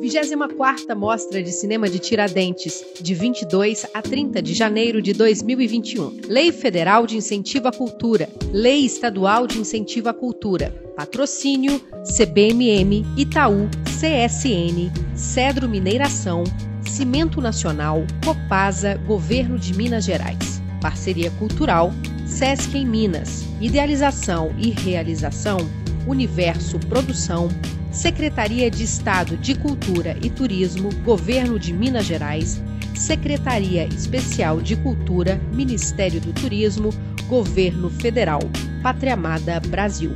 [0.00, 6.20] 24ª Mostra de Cinema de Tiradentes, de 22 a 30 de janeiro de 2021.
[6.28, 8.28] Lei Federal de Incentivo à Cultura.
[8.52, 10.70] Lei Estadual de Incentivo à Cultura.
[10.96, 11.80] Patrocínio
[12.16, 16.44] CBMM, Itaú, CSN, Cedro Mineiração,
[16.88, 20.62] Cimento Nacional, Copasa, Governo de Minas Gerais.
[20.80, 21.92] Parceria Cultural,
[22.26, 23.44] Sesc em Minas.
[23.60, 25.58] Idealização e realização,
[26.06, 27.48] Universo Produção,
[27.94, 32.60] Secretaria de Estado de Cultura e Turismo, Governo de Minas Gerais,
[32.92, 36.90] Secretaria Especial de Cultura, Ministério do Turismo,
[37.28, 38.40] Governo Federal,
[38.82, 40.10] Pátria Amada Brasil.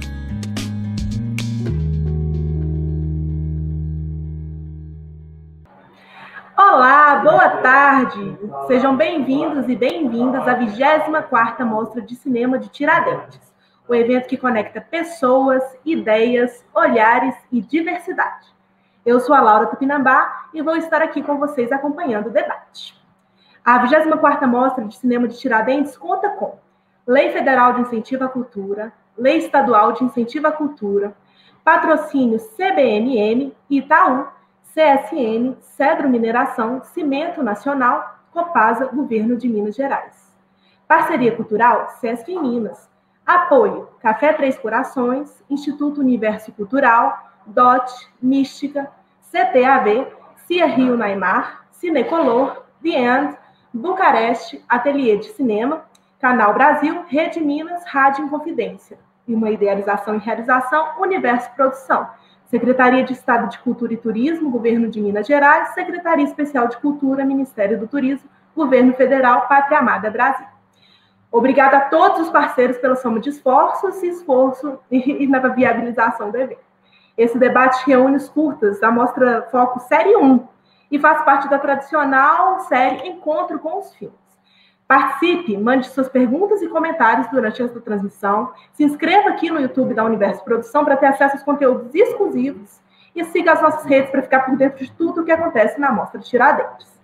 [6.57, 8.39] Olá, boa tarde.
[8.67, 13.48] Sejam bem-vindos e bem-vindas à 24ª Mostra de Cinema de Tiradentes
[13.89, 18.47] o evento que conecta pessoas, ideias, olhares e diversidade.
[19.05, 22.95] Eu sou a Laura Tupinambá e vou estar aqui com vocês acompanhando o debate.
[23.65, 26.59] A 24ª Mostra de Cinema de Tiradentes conta com
[27.07, 31.17] Lei Federal de Incentivo à Cultura, Lei Estadual de Incentivo à Cultura,
[31.65, 34.27] patrocínio CBMM, Itaú,
[34.75, 40.29] CSN, Cedro Mineração, Cimento Nacional, Copasa, Governo de Minas Gerais.
[40.87, 42.89] Parceria Cultural, Sesc em Minas,
[43.29, 48.91] Apoio: Café Três Corações, Instituto Universo Cultural, DOT, Mística,
[49.31, 50.07] CTAV,
[50.47, 53.37] Cia Rio Naimar, Cinecolor, The End,
[53.71, 55.85] Bucareste, Ateliê de Cinema,
[56.19, 58.99] Canal Brasil, Rede Minas, Rádio Inconfidência.
[59.27, 62.09] E uma idealização e realização, Universo Produção.
[62.47, 67.27] Secretaria de Estado de Cultura e Turismo, Governo de Minas Gerais, Secretaria Especial de Cultura,
[67.27, 68.27] Ministério do Turismo,
[68.57, 70.47] Governo Federal, Pátria Amada Brasil.
[71.31, 76.39] Obrigada a todos os parceiros pela soma de esforços e esforço e, na viabilização do
[76.39, 76.67] evento.
[77.19, 80.49] Esse debate reúne os curtas da Mostra Foco Série 1
[80.91, 84.17] e faz parte da tradicional série Encontro com os Filmes.
[84.87, 88.51] Participe, mande suas perguntas e comentários durante esta transmissão.
[88.73, 92.81] Se inscreva aqui no YouTube da Universo Produção para ter acesso aos conteúdos exclusivos
[93.15, 95.93] e siga as nossas redes para ficar por dentro de tudo o que acontece na
[95.93, 96.99] Mostra de Tiradentes.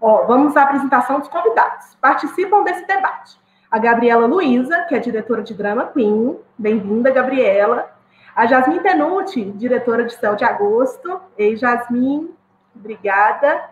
[0.00, 1.94] Ó, vamos à apresentação dos convidados.
[2.00, 3.43] Participam desse debate
[3.74, 6.38] a Gabriela Luiza, que é diretora de Drama Queen.
[6.56, 7.90] Bem-vinda, Gabriela.
[8.32, 11.20] A Jasmine Tenuti, diretora de Céu de Agosto.
[11.36, 12.32] Ei, Jasmine,
[12.72, 13.64] obrigada.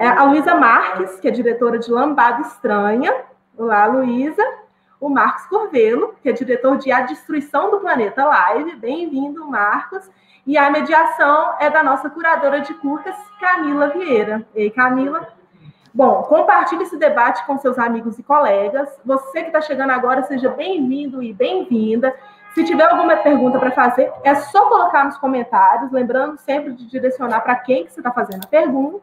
[0.00, 3.14] É, a Luísa Marques, que é diretora de Lambada Estranha.
[3.56, 4.42] Olá, Luísa.
[5.00, 8.74] O Marcos Corvelo, que é diretor de A Destruição do Planeta Live.
[8.74, 10.10] Bem-vindo, Marcos.
[10.44, 14.44] E a mediação é da nossa curadora de curtas, Camila Vieira.
[14.56, 15.28] Ei, Camila,
[15.94, 18.88] Bom, compartilhe esse debate com seus amigos e colegas.
[19.04, 22.12] Você que está chegando agora, seja bem-vindo e bem-vinda.
[22.52, 27.42] Se tiver alguma pergunta para fazer, é só colocar nos comentários, lembrando sempre de direcionar
[27.42, 29.00] para quem que você está fazendo a pergunta.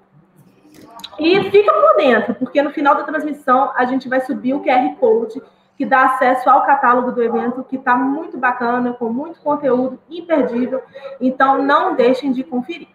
[1.18, 4.94] E fica por dentro, porque no final da transmissão a gente vai subir o QR
[5.00, 5.42] Code
[5.78, 10.84] que dá acesso ao catálogo do evento, que está muito bacana, com muito conteúdo imperdível.
[11.22, 12.90] Então, não deixem de conferir.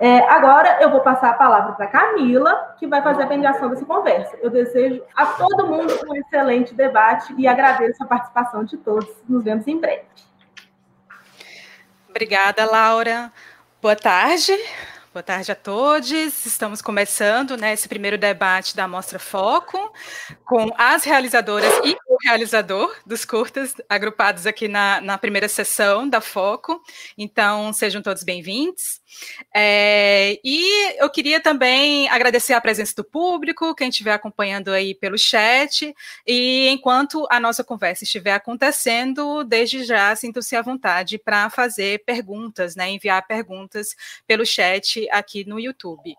[0.00, 3.84] É, agora eu vou passar a palavra para Camila, que vai fazer a mediação dessa
[3.84, 4.34] conversa.
[4.40, 9.14] Eu desejo a todo mundo um excelente debate e agradeço a participação de todos.
[9.28, 10.06] Nos vemos em breve.
[12.08, 13.30] Obrigada, Laura.
[13.82, 14.58] Boa tarde.
[15.12, 16.10] Boa tarde a todos.
[16.46, 19.92] Estamos começando né, esse primeiro debate da Mostra Foco
[20.46, 21.94] com as realizadoras e
[22.24, 26.82] realizador dos curtas agrupados aqui na, na primeira sessão da Foco.
[27.16, 29.00] Então, sejam todos bem-vindos.
[29.54, 35.18] É, e eu queria também agradecer a presença do público, quem estiver acompanhando aí pelo
[35.18, 35.94] chat,
[36.26, 42.76] e enquanto a nossa conversa estiver acontecendo, desde já sintam-se à vontade para fazer perguntas,
[42.76, 46.14] né, enviar perguntas pelo chat aqui no YouTube.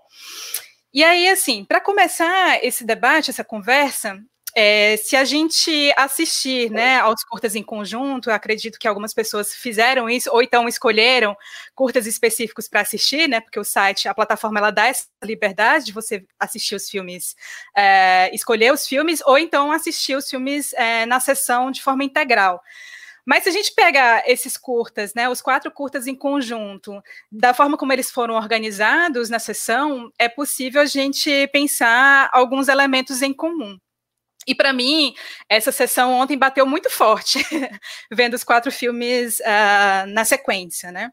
[0.93, 4.21] E aí, assim, para começar esse debate, essa conversa,
[4.55, 10.09] é, se a gente assistir né, aos curtas em conjunto, acredito que algumas pessoas fizeram
[10.09, 11.35] isso, ou então escolheram
[11.73, 13.39] curtas específicos para assistir, né?
[13.39, 17.35] Porque o site, a plataforma, ela dá essa liberdade de você assistir os filmes,
[17.75, 22.61] é, escolher os filmes, ou então assistir os filmes é, na sessão de forma integral.
[23.25, 27.77] Mas se a gente pega esses curtas, né, os quatro curtas em conjunto, da forma
[27.77, 33.77] como eles foram organizados na sessão, é possível a gente pensar alguns elementos em comum.
[34.47, 35.13] E para mim,
[35.47, 37.39] essa sessão ontem bateu muito forte,
[38.11, 41.11] vendo os quatro filmes uh, na sequência, né?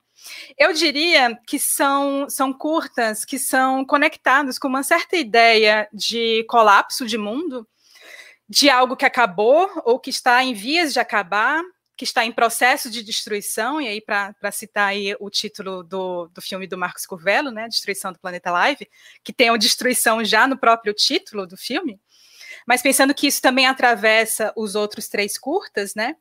[0.59, 7.07] Eu diria que são, são curtas que são conectados com uma certa ideia de colapso
[7.07, 7.67] de mundo,
[8.49, 11.63] de algo que acabou ou que está em vias de acabar,
[11.97, 16.41] que está em processo de destruição, e aí para citar aí o título do, do
[16.41, 18.89] filme do Marcos Curvelo, né, Destruição do Planeta Live,
[19.23, 22.01] que tem a destruição já no próprio título do filme,
[22.69, 26.15] mas pensando que isso também atravessa os outros três curtas, né,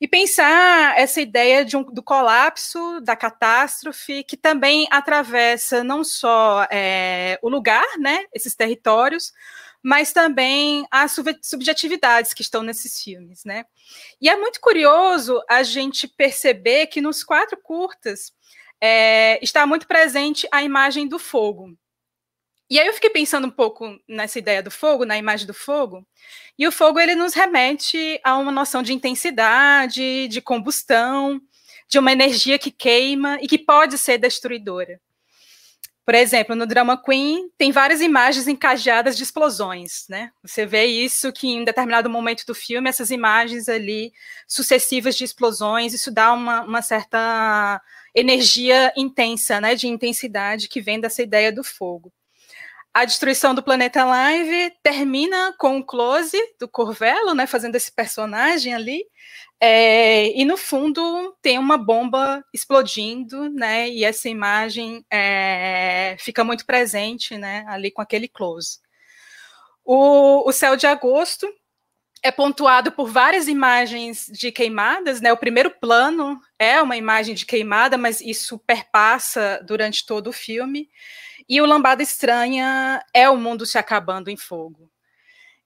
[0.00, 6.66] e pensar essa ideia de um, do colapso, da catástrofe, que também atravessa não só
[6.70, 9.30] é, o lugar, né, esses territórios,
[9.82, 13.66] mas também as subjetividades que estão nesses filmes, né?
[14.18, 18.32] E é muito curioso a gente perceber que nos quatro curtas
[18.80, 21.76] é, está muito presente a imagem do fogo.
[22.70, 26.06] E aí eu fiquei pensando um pouco nessa ideia do fogo, na imagem do fogo,
[26.58, 31.40] e o fogo ele nos remete a uma noção de intensidade, de combustão,
[31.88, 35.00] de uma energia que queima e que pode ser destruidora.
[36.04, 40.30] Por exemplo, no Drama Queen tem várias imagens encajadas de explosões, né?
[40.42, 44.12] Você vê isso que em determinado momento do filme, essas imagens ali
[44.46, 47.80] sucessivas de explosões, isso dá uma, uma certa
[48.14, 49.74] energia intensa, né?
[49.74, 52.12] De intensidade que vem dessa ideia do fogo.
[52.94, 57.44] A destruição do planeta Live termina com o close do Corvello, né?
[57.44, 59.04] Fazendo esse personagem ali.
[59.60, 63.88] É, e no fundo tem uma bomba explodindo, né?
[63.88, 67.64] E essa imagem é, fica muito presente, né?
[67.66, 68.78] Ali com aquele close.
[69.84, 71.52] O, o céu de agosto
[72.22, 75.32] é pontuado por várias imagens de queimadas, né?
[75.32, 80.88] O primeiro plano é uma imagem de queimada, mas isso perpassa durante todo o filme.
[81.48, 84.90] E o Lambada Estranha é o mundo se acabando em fogo.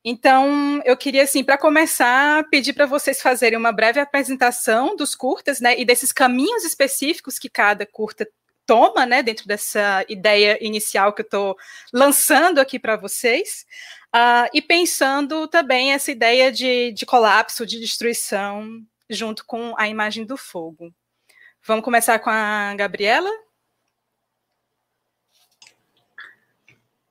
[0.05, 5.61] Então, eu queria, assim, para começar, pedir para vocês fazerem uma breve apresentação dos curtas,
[5.61, 8.27] né, e desses caminhos específicos que cada curta
[8.65, 11.57] toma, né, dentro dessa ideia inicial que eu estou
[11.93, 13.67] lançando aqui para vocês,
[14.15, 20.25] uh, e pensando também essa ideia de, de colapso, de destruição, junto com a imagem
[20.25, 20.93] do fogo.
[21.67, 23.31] Vamos começar com a Gabriela?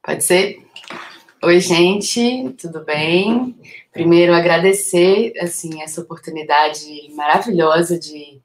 [0.07, 0.65] Pode ser?
[1.44, 3.54] Oi, gente, tudo bem?
[3.92, 8.42] Primeiro, agradecer, assim, essa oportunidade maravilhosa de,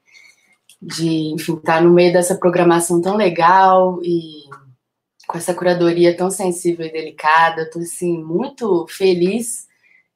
[0.81, 4.43] de enfim, estar no meio dessa programação tão legal e
[5.25, 7.61] com essa curadoria tão sensível e delicada.
[7.61, 9.65] Estou, assim, muito feliz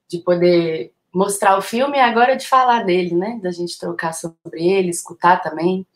[0.09, 3.39] de poder mostrar o filme e agora de falar dele, né?
[3.41, 5.87] Da gente trocar sobre ele, escutar também.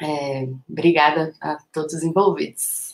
[0.00, 2.89] É, obrigada a todos os envolvidos.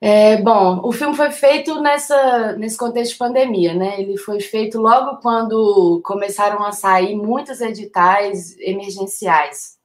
[0.00, 4.00] É, bom, o filme foi feito nessa, nesse contexto de pandemia, né?
[4.00, 9.76] Ele foi feito logo quando começaram a sair muitos editais emergenciais.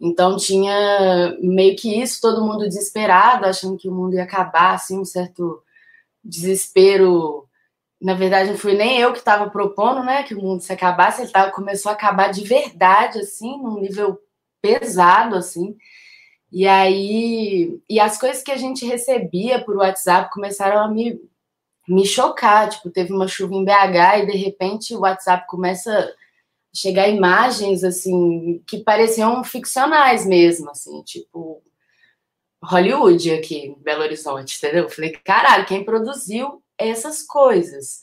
[0.00, 4.98] Então tinha meio que isso, todo mundo desesperado, achando que o mundo ia acabar, assim,
[4.98, 5.62] um certo
[6.24, 7.48] desespero.
[8.00, 11.22] Na verdade, não fui nem eu que estava propondo, né, que o mundo se acabasse,
[11.22, 14.18] ele tava, começou a acabar de verdade, assim, num nível
[14.60, 15.76] pesado, assim.
[16.52, 21.18] E aí, e as coisas que a gente recebia por WhatsApp começaram a me,
[21.88, 22.68] me chocar.
[22.68, 26.12] Tipo, teve uma chuva em BH e de repente o WhatsApp começa a
[26.74, 31.62] chegar imagens assim que pareciam ficcionais mesmo, assim, tipo
[32.62, 34.84] Hollywood aqui Belo Horizonte, entendeu?
[34.84, 38.02] Eu falei, caralho, quem produziu essas coisas?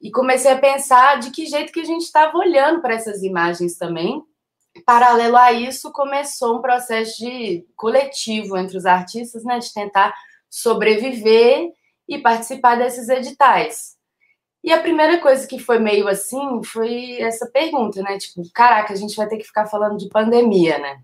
[0.00, 3.78] E comecei a pensar de que jeito que a gente estava olhando para essas imagens
[3.78, 4.20] também
[4.82, 10.14] paralelo a isso, começou um processo de coletivo entre os artistas, né, de tentar
[10.50, 11.72] sobreviver
[12.08, 13.94] e participar desses editais.
[14.62, 18.16] E a primeira coisa que foi meio assim foi essa pergunta, né?
[18.16, 21.00] Tipo, caraca, a gente vai ter que ficar falando de pandemia, né?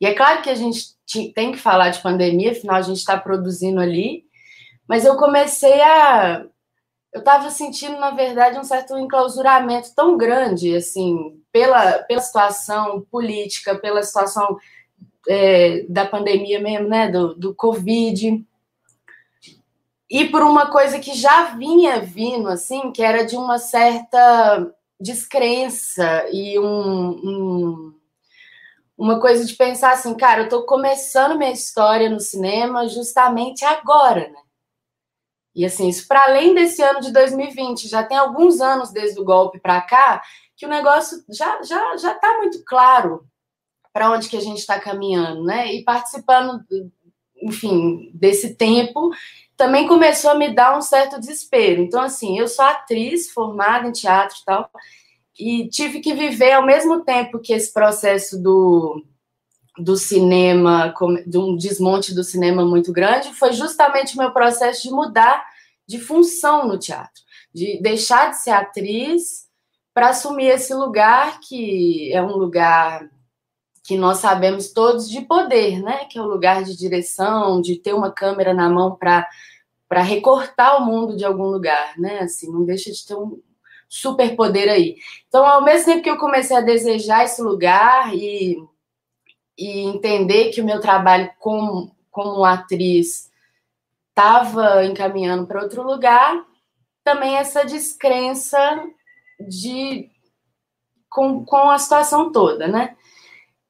[0.00, 0.94] E é claro que a gente
[1.34, 4.24] tem que falar de pandemia, afinal a gente está produzindo ali,
[4.88, 6.46] mas eu comecei a
[7.12, 13.76] eu estava sentindo, na verdade, um certo enclausuramento tão grande, assim, pela, pela situação política,
[13.76, 14.58] pela situação
[15.28, 18.44] é, da pandemia mesmo, né, do, do Covid,
[20.10, 26.28] e por uma coisa que já vinha vindo, assim, que era de uma certa descrença
[26.32, 28.00] e um, um
[28.98, 34.28] uma coisa de pensar assim, cara, eu estou começando minha história no cinema justamente agora,
[34.28, 34.40] né?
[35.54, 39.24] E assim, isso para além desse ano de 2020, já tem alguns anos desde o
[39.24, 40.22] golpe para cá,
[40.56, 43.24] que o negócio já já já está muito claro
[43.92, 45.72] para onde que a gente está caminhando, né?
[45.72, 46.64] E participando,
[47.42, 49.10] enfim, desse tempo,
[49.56, 51.82] também começou a me dar um certo desespero.
[51.82, 54.70] Então, assim, eu sou atriz formada em teatro e tal,
[55.38, 59.04] e tive que viver ao mesmo tempo que esse processo do,
[59.78, 60.94] do cinema,
[61.26, 65.44] de um desmonte do cinema muito grande, foi justamente o meu processo de mudar
[65.86, 67.22] de função no teatro,
[67.52, 69.48] de deixar de ser atriz
[69.92, 73.08] para assumir esse lugar que é um lugar
[73.82, 76.04] que nós sabemos todos de poder, né?
[76.04, 79.26] Que é o lugar de direção, de ter uma câmera na mão para
[79.88, 82.20] para recortar o mundo de algum lugar, né?
[82.20, 83.42] Assim, não deixa de ter um
[83.88, 84.94] super poder aí.
[85.26, 88.56] Então, ao mesmo tempo que eu comecei a desejar esse lugar e,
[89.60, 93.30] e entender que o meu trabalho como, como atriz
[94.08, 96.42] estava encaminhando para outro lugar,
[97.04, 98.58] também essa descrença
[99.38, 100.10] de
[101.10, 102.96] com, com a situação toda, né?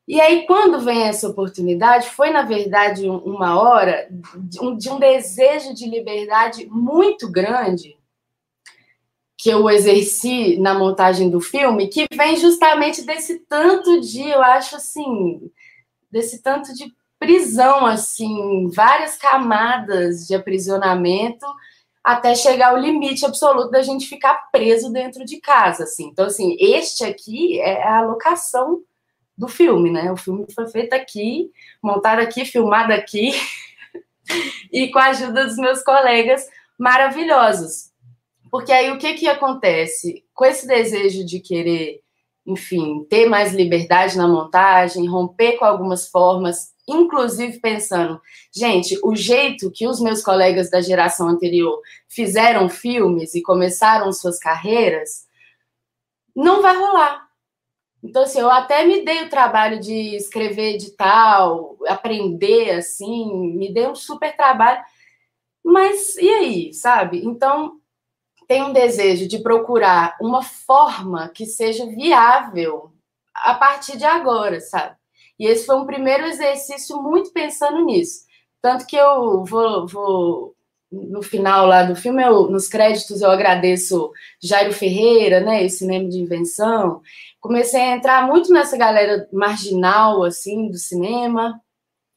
[0.06, 4.99] E aí, quando vem essa oportunidade, foi, na verdade, uma hora de um, de um
[4.99, 7.97] desejo de liberdade muito grande
[9.37, 14.76] que eu exerci na montagem do filme, que vem justamente desse tanto de, eu acho
[14.76, 15.50] assim,
[16.11, 21.47] desse tanto de prisão, assim, várias camadas de aprisionamento
[22.02, 26.07] até chegar ao limite absoluto da gente ficar preso dentro de casa, assim.
[26.07, 28.83] Então, assim, este aqui é a locação
[29.37, 30.11] do filme, né?
[30.11, 31.50] O filme foi feito aqui,
[31.83, 33.33] montado aqui, filmado aqui,
[34.73, 36.47] e com a ajuda dos meus colegas
[36.79, 37.90] maravilhosos.
[38.50, 40.25] Porque aí o que que acontece?
[40.35, 42.00] Com esse desejo de querer,
[42.47, 48.20] enfim, ter mais liberdade na montagem, romper com algumas formas, inclusive pensando,
[48.52, 54.38] gente, o jeito que os meus colegas da geração anterior fizeram filmes e começaram suas
[54.38, 55.26] carreiras,
[56.35, 57.30] não vai rolar
[58.02, 63.87] então, assim, eu até me dei o trabalho de escrever edital, aprender, assim, me dei
[63.87, 64.82] um super trabalho.
[65.64, 67.25] Mas e aí, sabe?
[67.25, 67.79] Então,
[68.50, 72.90] tem um desejo de procurar uma forma que seja viável
[73.33, 74.97] a partir de agora, sabe?
[75.38, 78.25] E esse foi um primeiro exercício muito pensando nisso.
[78.61, 80.57] Tanto que eu vou, vou
[80.90, 84.11] no final lá do filme, eu, nos créditos, eu agradeço
[84.42, 87.02] Jairo Ferreira, né, esse cinema de invenção.
[87.38, 91.62] Comecei a entrar muito nessa galera marginal, assim, do cinema.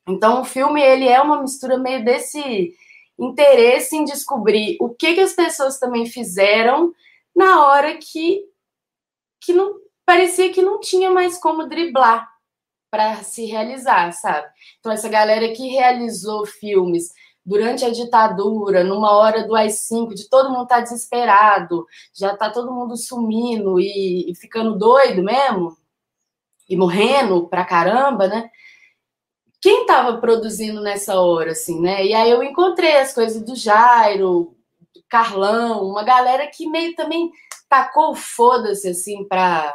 [0.10, 2.74] Então, o filme, ele é uma mistura meio desse
[3.18, 6.94] interesse em descobrir o que, que as pessoas também fizeram
[7.36, 8.44] na hora que,
[9.42, 12.28] que não parecia que não tinha mais como driblar
[12.92, 14.48] para se realizar, sabe?
[14.80, 17.12] Então, essa galera que realizou filmes
[17.46, 22.72] durante a ditadura, numa hora do AI-5, de todo mundo tá desesperado, já está todo
[22.72, 25.76] mundo sumindo e, e, ficando doido mesmo,
[26.70, 28.50] e morrendo pra caramba, né?
[29.64, 32.06] Quem estava produzindo nessa hora, assim, né?
[32.06, 34.54] E aí eu encontrei as coisas do Jairo,
[34.94, 37.32] do Carlão, uma galera que meio também
[37.70, 39.74] tacou foda-se, assim, para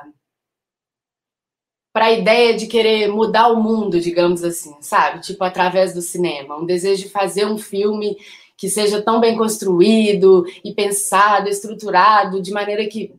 [1.90, 5.20] para a ideia de querer mudar o mundo, digamos assim, sabe?
[5.20, 6.58] Tipo, através do cinema.
[6.58, 8.18] Um desejo de fazer um filme
[8.58, 13.14] que seja tão bem construído e pensado, estruturado, de maneira que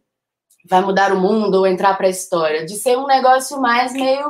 [0.64, 2.64] vai mudar o mundo ou entrar para a história.
[2.64, 4.30] De ser um negócio mais meio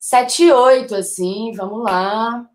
[0.00, 2.48] 7 8, assim, vamos lá.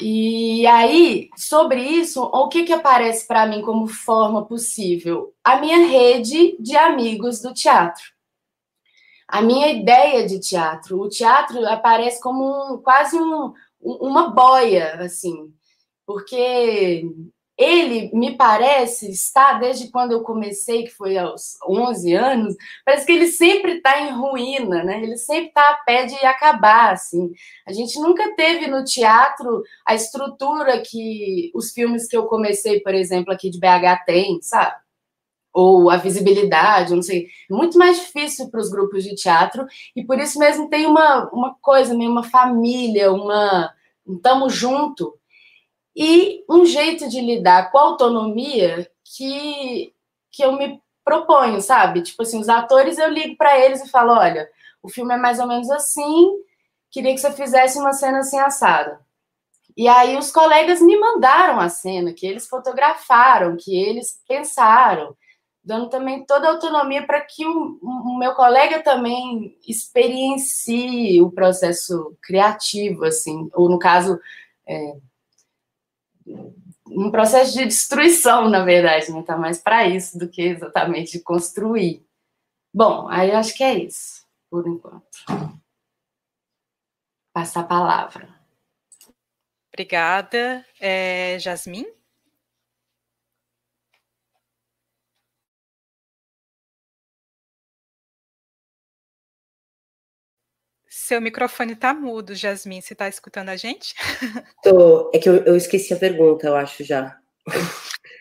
[0.00, 5.34] E aí, sobre isso, o que, que aparece para mim como forma possível?
[5.42, 8.14] A minha rede de amigos do teatro
[9.34, 11.00] a minha ideia de teatro.
[11.00, 15.52] O teatro aparece como um, quase um, uma boia, assim,
[16.06, 17.04] porque
[17.56, 23.12] ele me parece estar desde quando eu comecei, que foi aos 11 anos, parece que
[23.12, 25.02] ele sempre está em ruína, né?
[25.02, 27.30] Ele sempre está a pé de acabar, assim.
[27.66, 32.94] A gente nunca teve no teatro a estrutura que os filmes que eu comecei, por
[32.94, 34.84] exemplo, aqui de BH tem, sabe?
[35.56, 40.18] ou a visibilidade, não sei, muito mais difícil para os grupos de teatro, e por
[40.18, 43.72] isso mesmo tem uma, uma coisa, meio uma família, uma
[44.06, 45.14] um tamo junto,
[45.94, 49.92] e um jeito de lidar com a autonomia que,
[50.30, 52.02] que eu me proponho, sabe?
[52.02, 54.48] Tipo assim, os atores eu ligo para eles e falo, olha,
[54.82, 56.32] o filme é mais ou menos assim,
[56.90, 59.00] queria que você fizesse uma cena assim assada.
[59.76, 65.16] E aí os colegas me mandaram a cena, que eles fotografaram, que eles pensaram
[65.64, 72.14] dando também toda a autonomia para que o, o, meu colega também experiencie o processo
[72.22, 74.20] criativo, assim, ou no caso,
[74.68, 74.96] é,
[76.86, 79.22] um processo de destruição, na verdade, né?
[79.22, 82.06] Tá mais para isso do que exatamente de construir.
[82.72, 85.04] Bom, aí eu acho que é isso, por enquanto.
[87.32, 88.28] Passar a palavra.
[89.72, 90.64] Obrigada.
[90.80, 91.92] É, Jasmine?
[101.04, 102.80] Seu microfone está mudo, Jasmine.
[102.80, 103.94] Você está escutando a gente?
[104.64, 105.10] Tô.
[105.12, 107.18] É que eu, eu, esqueci a pergunta, eu acho já.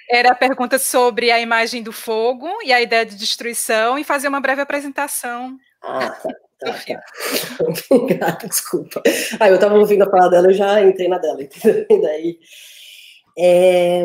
[0.10, 4.28] Era a pergunta sobre a imagem do fogo e a ideia de destruição e fazer
[4.28, 5.58] uma breve apresentação.
[5.82, 6.30] Ah, tá.
[6.60, 7.04] tá, tá.
[7.90, 9.02] Obrigada, desculpa.
[9.40, 11.86] Ah, eu estava ouvindo a falar dela, eu já entrei na dela, entendeu?
[11.90, 12.40] E daí.
[13.38, 14.04] É...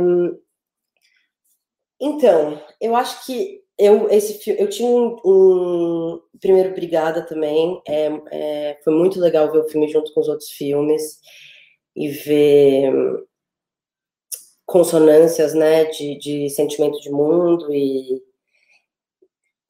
[2.01, 7.81] Então, eu acho que eu, esse, eu tinha um, um primeiro Brigada também.
[7.87, 11.21] É, é, foi muito legal ver o filme junto com os outros filmes
[11.95, 12.93] e ver
[14.67, 18.23] consonâncias, né, de, de sentimento de mundo e,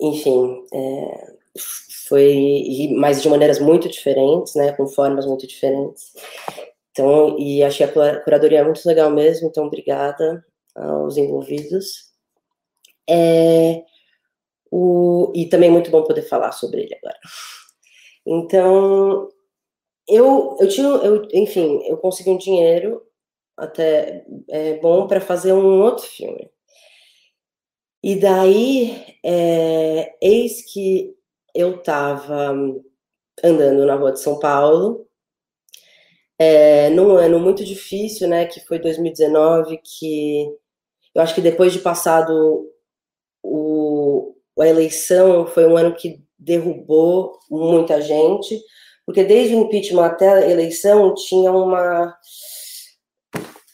[0.00, 1.34] enfim, é,
[2.08, 6.12] foi, mas de maneiras muito diferentes, né, com formas muito diferentes.
[6.90, 12.08] Então, e achei a curadoria muito legal mesmo, então obrigada aos envolvidos.
[13.08, 13.84] É,
[14.70, 17.18] o, e também muito bom poder falar sobre ele agora.
[18.26, 19.28] Então,
[20.08, 23.02] eu, eu tinha, eu, enfim, eu consegui um dinheiro
[23.56, 26.50] até é, bom para fazer um outro filme.
[28.02, 31.14] E daí, é, eis que
[31.54, 32.54] eu estava
[33.42, 35.08] andando na rua de São Paulo,
[36.38, 40.46] é, num ano muito difícil, né, que foi 2019, que
[41.14, 42.70] eu acho que depois de passado
[44.62, 48.60] a eleição, foi um ano que derrubou muita gente,
[49.04, 52.16] porque desde o impeachment até a eleição tinha uma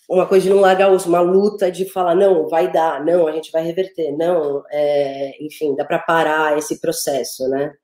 [0.08, 3.32] uma coisa de não largar osso, uma luta de falar, não, vai dar, não, a
[3.32, 7.74] gente vai reverter, não, é, enfim, dá para parar esse processo, né?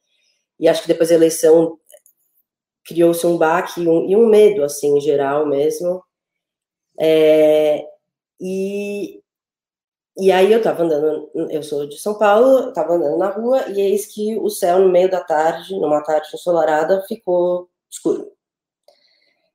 [0.59, 1.79] E acho que depois da eleição
[2.85, 6.03] criou-se um baque e um, e um, medo, assim, em geral mesmo.
[7.01, 7.83] É,
[8.39, 9.20] e,
[10.21, 13.69] e aí eu tava andando, eu sou de São Paulo, eu tava andando na rua,
[13.71, 18.31] e eis que o céu, no meio da tarde, numa tarde ensolarada, ficou escuro.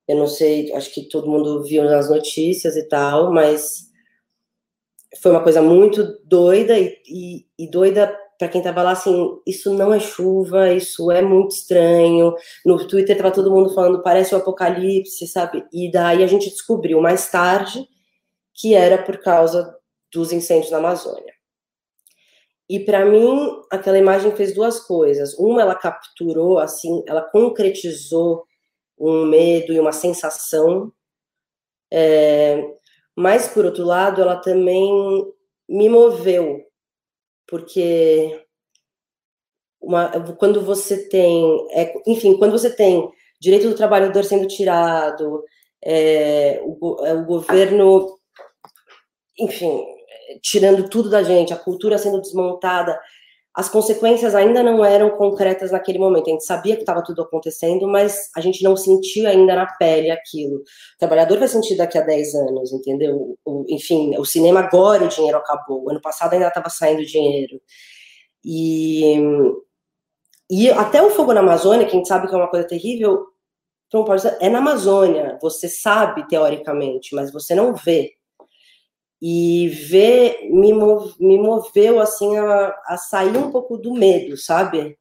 [0.07, 3.91] Eu não sei, acho que todo mundo viu nas notícias e tal, mas
[5.22, 9.74] foi uma coisa muito doida e, e, e doida para quem estava lá, assim, isso
[9.74, 12.36] não é chuva, isso é muito estranho.
[12.65, 15.65] No Twitter estava todo mundo falando, parece o um apocalipse, sabe?
[15.72, 17.88] E daí a gente descobriu mais tarde
[18.53, 19.75] que era por causa
[20.15, 21.34] dos incêndios na Amazônia.
[22.67, 25.38] E para mim, aquela imagem fez duas coisas.
[25.38, 28.43] Uma, ela capturou, assim, ela concretizou
[28.97, 30.91] um medo e uma sensação.
[31.93, 32.63] É,
[33.15, 34.89] mas, por outro lado, ela também
[35.69, 36.63] me moveu,
[37.47, 38.43] porque
[39.82, 43.08] uma, quando você tem, é, enfim, quando você tem
[43.39, 45.43] direito do trabalhador sendo tirado,
[45.84, 48.17] é, o, é, o governo,
[49.39, 49.86] enfim,
[50.42, 53.00] tirando tudo da gente, a cultura sendo desmontada,
[53.56, 56.28] as consequências ainda não eram concretas naquele momento.
[56.28, 60.12] A gente sabia que estava tudo acontecendo, mas a gente não sentia ainda na pele
[60.12, 60.58] aquilo.
[60.58, 60.64] O
[61.00, 63.38] trabalhador vai sentir daqui a 10 anos, entendeu?
[63.46, 65.90] O, enfim, o cinema agora o dinheiro acabou.
[65.90, 67.62] Ano passado ainda estava saindo dinheiro.
[68.44, 69.16] E,
[70.52, 73.26] e até o fogo na Amazônia, que a gente sabe que é uma coisa terrível,
[74.42, 75.40] é na Amazônia.
[75.42, 78.12] Você sabe, teoricamente, mas você não vê
[79.21, 84.97] e ver me, me moveu assim a, a, sair um pouco do medo, sabe?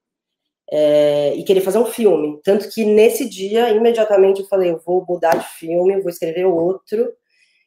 [0.71, 2.41] É, e querer fazer um filme.
[2.43, 7.13] Tanto que nesse dia, imediatamente, eu falei: eu vou mudar de filme, vou escrever outro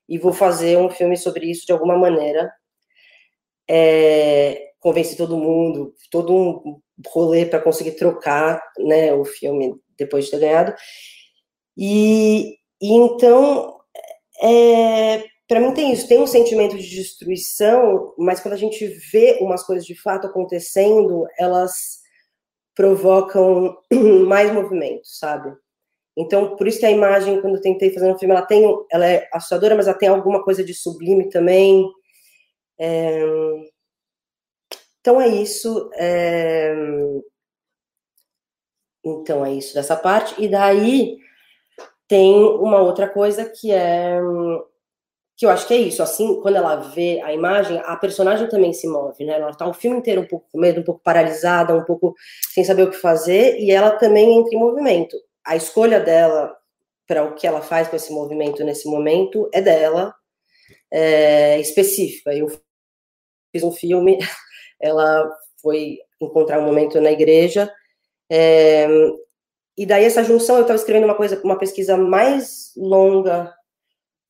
[0.10, 2.52] e vou fazer um filme sobre isso de alguma maneira.
[3.70, 10.32] É, convenci todo mundo, todo um rolê para conseguir trocar né, o filme depois de
[10.32, 10.74] ter ganhado.
[11.78, 13.76] E, e então.
[14.42, 19.38] É, para mim tem isso, tem um sentimento de destruição, mas quando a gente vê
[19.42, 22.02] umas coisas de fato acontecendo, elas
[22.76, 23.78] provocam
[24.28, 25.56] mais movimento, sabe?
[26.18, 29.06] Então, por isso que a imagem, quando eu tentei fazer um filme, ela tem, ela
[29.06, 31.88] é assustadora, mas ela tem alguma coisa de sublime também.
[32.80, 33.22] É...
[35.00, 35.90] Então é isso.
[35.94, 36.76] É...
[39.06, 40.44] Então é isso dessa parte.
[40.44, 41.18] E daí
[42.08, 44.20] tem uma outra coisa que é
[45.38, 48.74] que eu acho que é isso, assim, quando ela vê a imagem, a personagem também
[48.74, 49.34] se move, né?
[49.34, 52.16] Ela tá o filme inteiro um pouco com medo, um pouco paralisada, um pouco
[52.52, 55.16] sem saber o que fazer, e ela também entra em movimento.
[55.46, 56.58] A escolha dela
[57.08, 60.14] para o que ela faz com esse movimento nesse momento é dela,
[60.92, 62.34] é, específica.
[62.34, 62.48] Eu
[63.52, 64.18] fiz um filme,
[64.82, 67.72] ela foi encontrar um momento na igreja,
[68.28, 68.88] é,
[69.78, 73.54] e daí essa junção, eu estava escrevendo uma coisa, uma pesquisa mais longa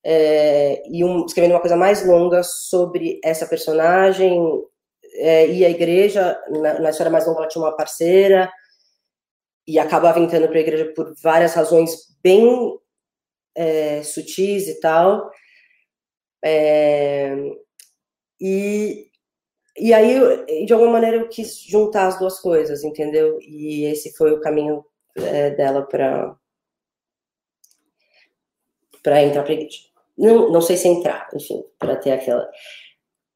[0.10, 4.42] é, e um, escrevendo uma coisa mais longa sobre essa personagem
[5.16, 6.42] é, e a igreja.
[6.50, 8.50] Na, na, história mais longa, ela tinha uma parceira
[9.68, 12.80] e acabava entrando para a igreja por várias razões bem
[13.54, 15.30] é, sutis e tal.
[16.42, 17.36] É,
[18.40, 19.12] e,
[19.78, 23.40] e aí, de alguma maneira, eu quis juntar as duas coisas, entendeu?
[23.42, 24.86] E esse foi o caminho
[25.18, 26.34] é, dela para
[29.04, 29.97] para entrar para igreja.
[30.18, 32.50] Não, não sei se entrar, enfim, para ter aquela.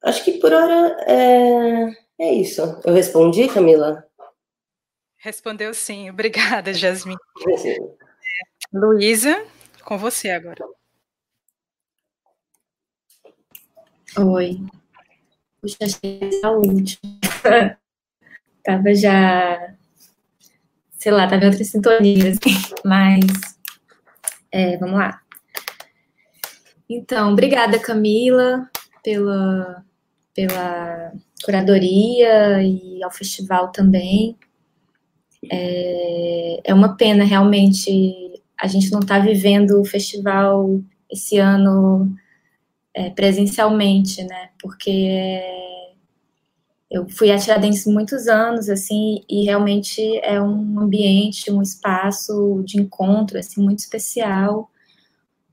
[0.03, 2.61] Acho que por hora é, é isso.
[2.83, 4.03] Eu respondi, Camila?
[5.17, 6.09] Respondeu sim.
[6.09, 7.19] Obrigada, Jasmine.
[8.73, 9.45] Luísa,
[9.85, 10.65] com você agora.
[14.17, 14.59] Oi.
[15.61, 16.99] Puxa, achei a última.
[18.63, 19.75] tava já,
[20.97, 23.21] sei lá, tava em outra sintonia, assim, mas
[24.51, 25.20] é, vamos lá.
[26.93, 28.69] Então, obrigada, Camila,
[29.01, 29.81] pela,
[30.35, 34.35] pela curadoria e ao festival também.
[35.49, 42.13] É, é uma pena, realmente, a gente não estar tá vivendo o festival esse ano
[42.93, 44.49] é, presencialmente, né?
[44.61, 45.39] Porque
[46.89, 52.81] eu fui a Tiradentes muitos anos, assim, e realmente é um ambiente, um espaço de
[52.81, 54.69] encontro, assim, muito especial,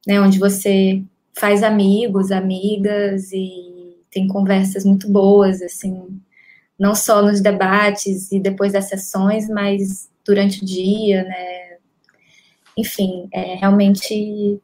[0.04, 0.20] né?
[0.20, 1.00] Onde você
[1.38, 6.20] faz amigos, amigas e tem conversas muito boas, assim,
[6.78, 11.78] não só nos debates e depois das sessões, mas durante o dia, né?
[12.76, 14.60] Enfim, é realmente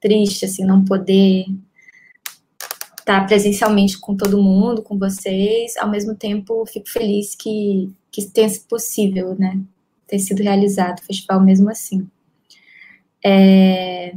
[0.00, 1.46] triste, assim, não poder
[2.98, 8.48] estar presencialmente com todo mundo, com vocês, ao mesmo tempo fico feliz que, que tenha
[8.48, 9.58] sido possível, né?
[10.06, 12.06] Ter sido realizado o festival mesmo assim.
[13.24, 14.14] É,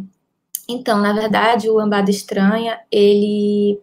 [0.67, 3.79] então, na verdade, o Lambada Estranha, ele,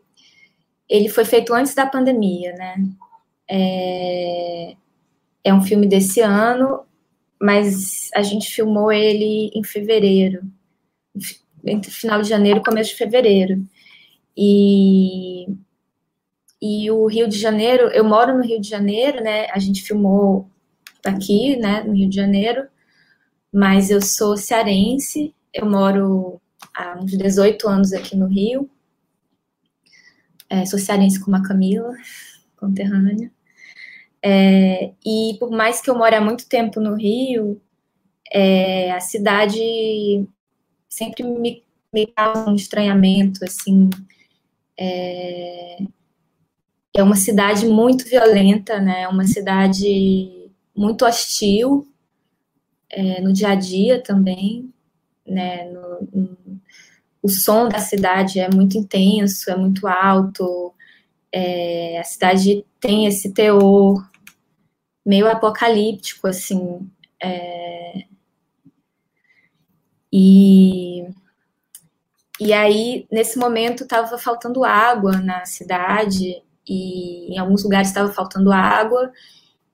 [0.88, 2.76] ele foi feito antes da pandemia, né?
[3.48, 4.76] É,
[5.44, 6.80] é um filme desse ano,
[7.40, 10.42] mas a gente filmou ele em fevereiro,
[11.64, 13.62] entre final de janeiro e começo de fevereiro.
[14.36, 15.46] E,
[16.62, 19.48] e o Rio de Janeiro, eu moro no Rio de Janeiro, né?
[19.50, 20.48] A gente filmou
[21.04, 22.66] aqui, né, no Rio de Janeiro,
[23.52, 26.40] mas eu sou cearense, eu moro
[26.80, 28.70] há uns 18 anos aqui no Rio.
[30.48, 31.94] É, cearense como a Camila,
[32.56, 33.30] conterrânea.
[34.22, 37.60] É, e por mais que eu more há muito tempo no Rio,
[38.32, 40.26] é, a cidade
[40.88, 41.62] sempre me,
[41.92, 43.88] me causa um estranhamento, assim.
[44.78, 45.78] É,
[46.94, 49.02] é uma cidade muito violenta, né?
[49.02, 51.86] É uma cidade muito hostil
[52.90, 54.72] é, no dia a dia também,
[55.26, 55.70] né?
[55.70, 56.36] No,
[57.22, 60.74] o som da cidade é muito intenso, é muito alto.
[61.32, 64.04] É, a cidade tem esse teor
[65.04, 66.88] meio apocalíptico, assim.
[67.22, 68.04] É...
[70.12, 71.08] E,
[72.40, 78.52] e aí, nesse momento, estava faltando água na cidade, e em alguns lugares estava faltando
[78.52, 79.12] água,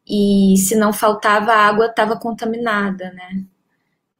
[0.07, 3.45] e se não faltava água, estava contaminada, né?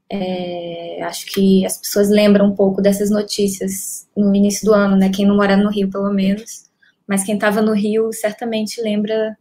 [0.09, 5.11] É, acho que as pessoas lembram um pouco dessas notícias no início do ano, né?
[5.11, 6.71] Quem não mora no Rio, pelo menos,
[7.07, 9.37] mas quem estava no Rio certamente lembra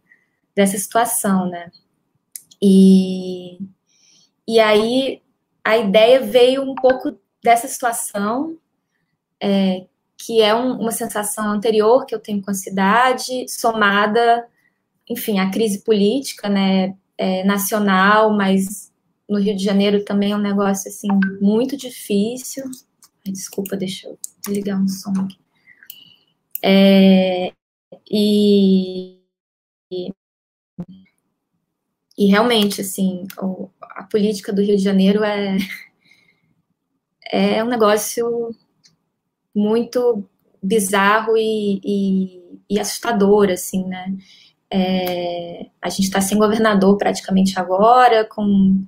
[0.56, 1.70] dessa situação, né?
[2.62, 3.60] E,
[4.48, 5.22] e aí
[5.64, 8.58] a ideia veio um pouco dessa situação,
[9.42, 9.86] é,
[10.18, 14.48] que é um, uma sensação anterior que eu tenho com a cidade, somada,
[15.10, 18.92] enfim, à crise política, né, é, nacional, mas
[19.30, 21.08] no Rio de Janeiro também é um negócio, assim,
[21.42, 22.64] muito difícil.
[23.26, 25.38] Desculpa, deixa eu ligar um som aqui.
[26.64, 27.52] É,
[28.10, 29.20] e,
[32.18, 33.26] e realmente, assim,
[33.82, 35.58] a política do Rio de Janeiro é,
[37.32, 38.56] é um negócio
[39.54, 40.28] muito
[40.62, 44.16] bizarro e, e, e assustador, assim, né?
[44.72, 48.86] É, a gente está sem governador praticamente agora, com,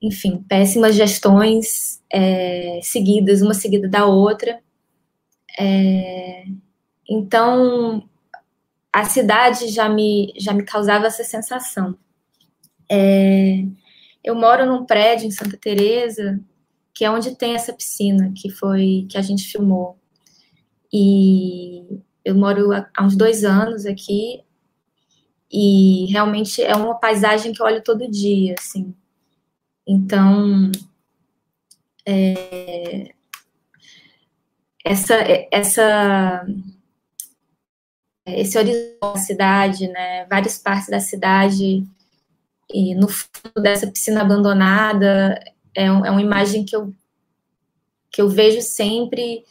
[0.00, 4.60] enfim, péssimas gestões é, seguidas, uma seguida da outra.
[5.58, 6.44] É,
[7.08, 8.08] então,
[8.92, 11.96] a cidade já me, já me causava essa sensação.
[12.90, 13.64] É,
[14.22, 16.40] eu moro num prédio em Santa Teresa
[16.98, 19.96] que é onde tem essa piscina que foi que a gente filmou.
[20.92, 24.42] E eu moro há uns dois anos aqui
[25.48, 28.92] e realmente é uma paisagem que eu olho todo dia, assim.
[29.88, 30.70] Então,
[32.06, 33.14] é,
[34.84, 35.14] essa
[35.50, 36.46] essa
[38.26, 41.82] esse horizonte da cidade, né, várias partes da cidade,
[42.70, 45.40] e no fundo dessa piscina abandonada,
[45.74, 46.92] é, um, é uma imagem que eu,
[48.10, 49.44] que eu vejo sempre.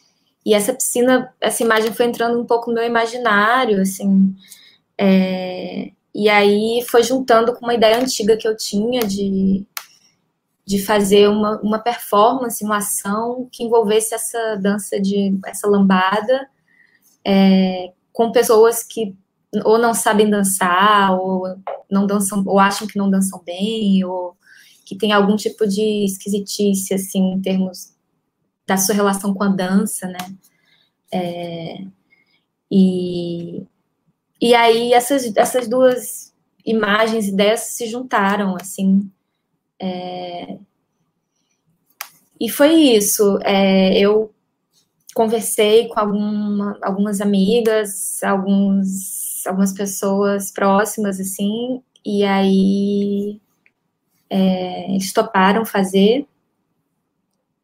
[0.46, 4.36] E essa piscina, essa imagem foi entrando um pouco no meu imaginário, assim,
[4.98, 9.66] é, e aí foi juntando com uma ideia antiga que eu tinha de,
[10.68, 16.50] de fazer uma, uma performance, uma ação que envolvesse essa dança de essa lambada
[17.26, 19.16] é, com pessoas que
[19.64, 21.56] ou não sabem dançar, ou
[21.90, 24.36] não dançam, ou acham que não dançam bem, ou
[24.86, 27.94] que tem algum tipo de esquisitice, assim, em termos
[28.68, 30.18] da sua relação com a dança, né?
[31.14, 31.78] É,
[32.70, 33.66] e,
[34.42, 36.34] e aí essas, essas duas
[36.66, 39.10] imagens, ideias se juntaram, assim.
[39.80, 40.58] É,
[42.40, 43.40] e foi isso.
[43.44, 44.34] É, eu
[45.14, 53.42] conversei com alguma, algumas amigas, alguns, algumas pessoas próximas, assim, e aí
[54.30, 56.28] é, eles toparam fazer.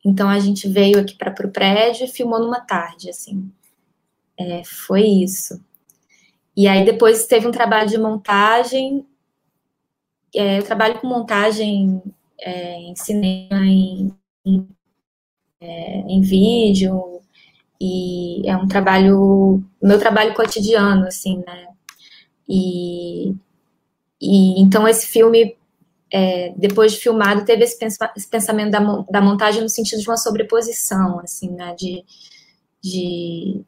[0.03, 3.51] Então a gente veio aqui para o prédio e filmou numa tarde, assim.
[4.37, 5.63] É, foi isso.
[6.55, 9.05] E aí depois teve um trabalho de montagem.
[10.35, 12.01] É, eu trabalho com montagem
[12.39, 14.13] é, em cinema, em,
[14.45, 14.67] em,
[15.61, 17.21] é, em vídeo,
[17.79, 21.67] e é um trabalho, meu trabalho cotidiano, assim, né?
[22.47, 23.31] E,
[24.21, 25.57] e então esse filme,
[26.11, 27.77] é, depois de filmado, teve esse,
[28.15, 31.75] esse pensamento da, da, montagem no sentido de uma sobreposição, assim, né?
[31.75, 32.05] De,
[32.81, 33.61] de,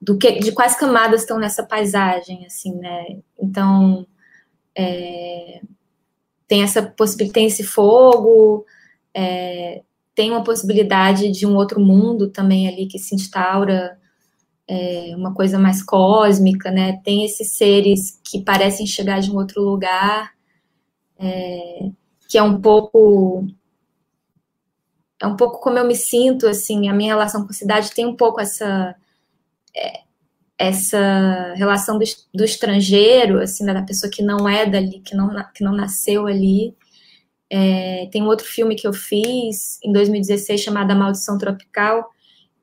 [0.00, 3.18] do que, de quais camadas estão nessa paisagem, assim, né?
[3.38, 4.06] Então,
[4.74, 5.60] é,
[6.46, 8.64] tem essa possibilidade, tem esse fogo,
[9.14, 9.82] é,
[10.14, 13.98] tem uma possibilidade de um outro mundo também ali que se instaura,
[14.68, 17.00] é, uma coisa mais cósmica, né?
[17.04, 20.32] Tem esses seres que parecem chegar de um outro lugar,
[21.18, 21.90] é,
[22.28, 23.46] que é um pouco
[25.20, 28.06] é um pouco como eu me sinto, assim, a minha relação com a cidade tem
[28.06, 28.94] um pouco essa
[29.76, 30.03] é,
[30.58, 35.64] essa relação do, do estrangeiro, assim, da pessoa que não é dali, que não, que
[35.64, 36.74] não nasceu ali,
[37.50, 42.10] é, tem um outro filme que eu fiz em 2016 chamado A Maldição Tropical,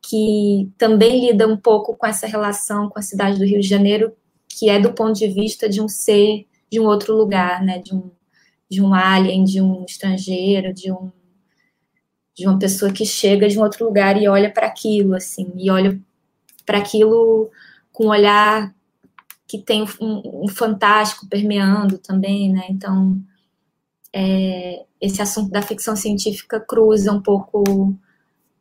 [0.01, 4.13] que também lida um pouco com essa relação com a cidade do Rio de Janeiro,
[4.49, 7.79] que é do ponto de vista de um ser de um outro lugar, né?
[7.79, 8.09] De um,
[8.69, 11.11] de um alien, de um estrangeiro, de um
[12.33, 15.69] de uma pessoa que chega de um outro lugar e olha para aquilo, assim, e
[15.69, 15.99] olha
[16.65, 17.51] para aquilo
[18.01, 18.73] com um olhar
[19.47, 22.65] que tem um, um fantástico permeando também, né?
[22.69, 23.21] Então,
[24.11, 27.95] é, esse assunto da ficção científica cruza um pouco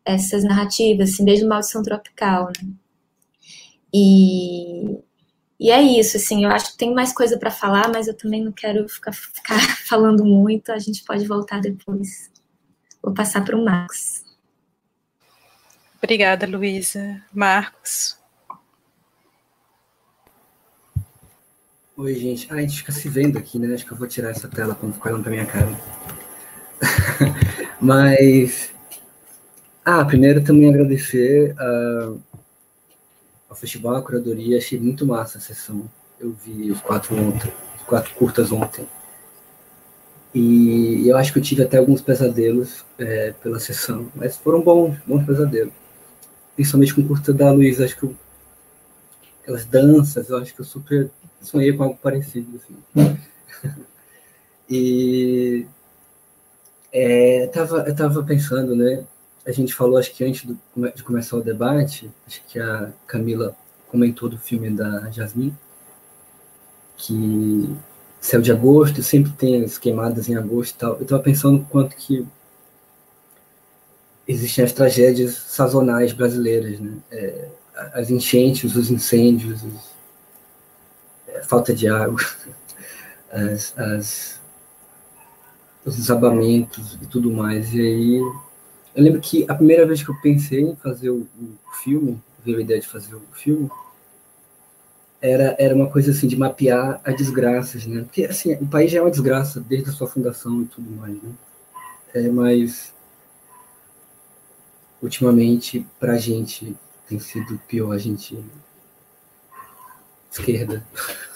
[0.05, 2.69] essas narrativas, assim, desde o Maldição Tropical, né?
[3.95, 4.99] E,
[5.59, 8.45] e é isso, assim, eu acho que tem mais coisa para falar, mas eu também
[8.45, 12.31] não quero ficar, ficar falando muito, a gente pode voltar depois.
[13.03, 14.23] Vou passar para o Marcos.
[15.99, 17.23] Obrigada, Luísa.
[17.33, 18.20] Marcos.
[22.01, 22.47] Oi, gente.
[22.51, 23.75] Ah, a gente fica se vendo aqui, né?
[23.75, 25.69] Acho que eu vou tirar essa tela quando ficar olhando pra minha cara.
[27.79, 28.73] Mas.
[29.85, 32.19] Ah, primeiro também agradecer uh,
[33.51, 34.57] ao festival, a curadoria.
[34.57, 35.91] Achei muito massa a sessão.
[36.19, 38.89] Eu vi os quatro ontem, os quatro curtas ontem.
[40.35, 44.97] E eu acho que eu tive até alguns pesadelos é, pela sessão, mas foram bons,
[45.07, 45.75] bons pesadelos.
[46.55, 48.17] Principalmente com o curta da Luísa, acho que eu,
[49.43, 51.11] aquelas danças, eu acho que eu super
[51.41, 52.61] sonhei com algo parecido.
[52.61, 53.15] Assim.
[54.69, 55.67] e
[56.93, 59.05] é, tava, eu estava pensando, né?
[59.47, 60.59] A gente falou, acho que antes do,
[60.95, 63.57] de começar o debate, acho que a Camila
[63.89, 65.55] comentou do filme da Jasmine,
[66.97, 67.75] que
[68.21, 70.97] céu de agosto, sempre tem as queimadas em agosto e tal.
[70.97, 72.27] Eu estava pensando quanto que
[74.29, 76.93] existem as tragédias sazonais brasileiras, né?
[77.11, 77.49] É,
[77.95, 79.91] as enchentes, os incêndios, os,
[81.45, 82.21] falta de água,
[83.31, 84.41] as, as,
[85.85, 87.73] os desabamentos e tudo mais.
[87.75, 88.17] E aí,
[88.95, 92.59] eu lembro que a primeira vez que eu pensei em fazer o, o filme, veio
[92.59, 93.71] a ideia de fazer o filme,
[95.21, 98.03] era, era uma coisa assim de mapear as desgraças, né?
[98.03, 101.15] Porque assim, o país já é uma desgraça desde a sua fundação e tudo mais,
[101.23, 101.33] né?
[102.15, 102.93] É, mas
[105.03, 106.77] ultimamente para a gente
[107.07, 108.39] tem sido pior, a gente
[110.31, 110.87] esquerda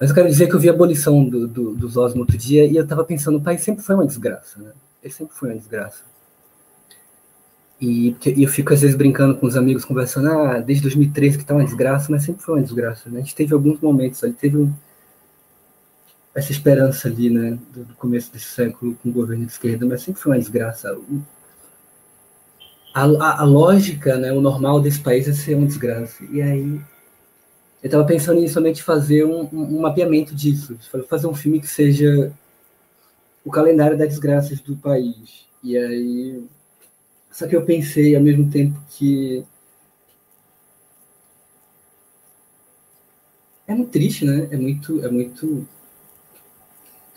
[0.00, 2.76] mas eu quero dizer que eu vi a abolição do, do, dos outro dia e
[2.76, 4.72] eu estava pensando, o país sempre foi uma desgraça, né?
[5.02, 6.04] Ele sempre foi uma desgraça.
[7.80, 11.44] E, e, eu fico às vezes brincando com os amigos, conversando, ah, desde 2013 que
[11.44, 13.18] está uma desgraça, mas sempre foi uma desgraça, né?
[13.18, 14.72] A gente teve alguns momentos ali, teve um,
[16.34, 20.02] essa esperança ali, né, do, do, começo desse século com o governo de esquerda, mas
[20.02, 20.94] sempre foi uma desgraça.
[22.94, 26.24] a, a, a, lógica, né, o normal desse país é ser uma desgraça.
[26.30, 26.80] E aí
[27.82, 32.32] eu estava pensando em somente fazer um, um, mapeamento disso, fazer um filme que seja
[33.44, 35.46] o calendário das desgraças do país.
[35.62, 36.42] E aí
[37.36, 39.44] só que eu pensei ao mesmo tempo que
[43.66, 44.48] é muito triste, né?
[44.50, 45.68] É muito, é muito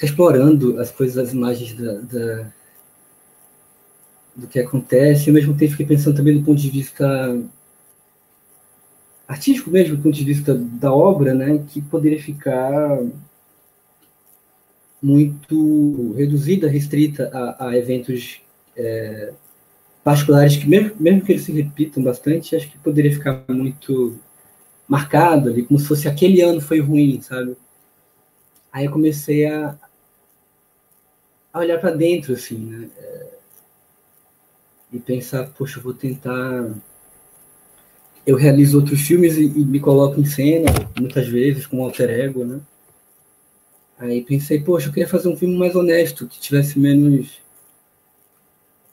[0.01, 2.51] explorando as coisas, as imagens da, da
[4.35, 5.29] do que acontece.
[5.29, 7.41] Ao mesmo tempo fiquei pensando também do ponto de vista
[9.29, 11.63] artístico mesmo, do ponto de vista da obra, né?
[11.69, 12.99] Que poderia ficar
[15.01, 18.41] muito reduzida, restrita a, a eventos
[18.75, 19.31] é,
[20.03, 24.19] particulares que, mesmo, mesmo que eles se repitam bastante, acho que poderia ficar muito
[24.87, 27.55] marcado ali, como se fosse aquele ano foi ruim, sabe?
[28.73, 29.77] Aí eu comecei a,
[31.53, 32.89] a olhar para dentro, assim, né?
[32.97, 33.29] É,
[34.91, 36.73] e pensar, poxa, eu vou tentar.
[38.25, 42.45] Eu realizo outros filmes e, e me coloco em cena, muitas vezes, com alter ego,
[42.45, 42.59] né?
[43.97, 47.39] Aí pensei, poxa, eu queria fazer um filme mais honesto, que tivesse menos.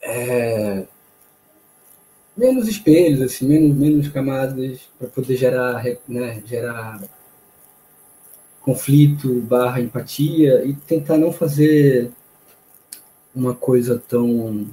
[0.03, 0.87] É,
[2.37, 7.01] menos espelhos, assim, menos, menos camadas para poder gerar, né, gerar
[8.61, 12.11] conflito barra empatia e tentar não fazer
[13.35, 14.69] uma coisa tão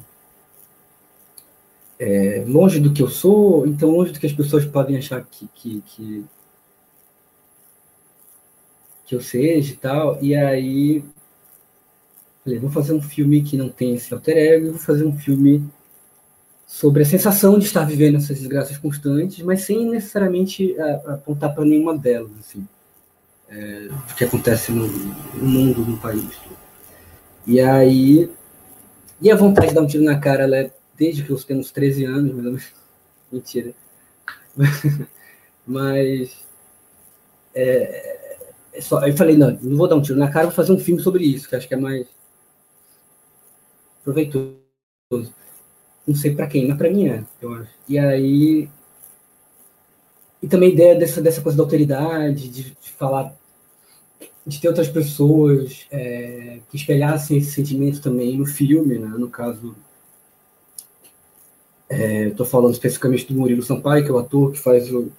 [1.99, 5.47] é, longe do que eu sou, então longe do que as pessoas podem achar que,
[5.53, 6.25] que, que,
[9.06, 10.17] que eu seja e tal.
[10.21, 11.03] E aí
[12.43, 15.63] falei, vou fazer um filme que não tem esse alter ego, vou fazer um filme
[16.67, 20.75] sobre a sensação de estar vivendo essas desgraças constantes, mas sem necessariamente
[21.06, 22.67] apontar para nenhuma delas, assim,
[23.49, 26.25] é, do que acontece no, no, mundo, no país.
[27.45, 28.29] E aí,
[29.21, 31.60] e a vontade de dar um tiro na cara, ela é desde que eu tenho
[31.60, 32.73] uns 13 anos, mais ou menos.
[33.32, 33.73] Mentira.
[35.65, 36.45] mas
[37.56, 38.38] é,
[38.73, 40.79] é só, eu falei, não, não vou dar um tiro na cara, vou fazer um
[40.79, 42.08] filme sobre isso, que acho que é mais
[44.03, 44.63] proveitoso
[46.06, 47.71] não sei para quem, mas para mim é, eu acho.
[47.88, 48.69] E aí.
[50.41, 53.34] E também a ideia dessa, dessa coisa da autoridade, de, de falar,
[54.45, 59.08] de ter outras pessoas é, que espelhassem esse sentimento também no filme, né?
[59.08, 59.75] No caso.
[61.89, 65.12] É, Estou falando especificamente do Murilo Sampaio, que é o ator que faz o.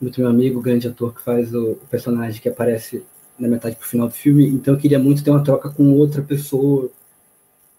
[0.00, 3.04] Muito meu amigo, o grande ator que faz o, o personagem que aparece
[3.38, 4.48] na metade pro final do filme.
[4.48, 6.90] Então eu queria muito ter uma troca com outra pessoa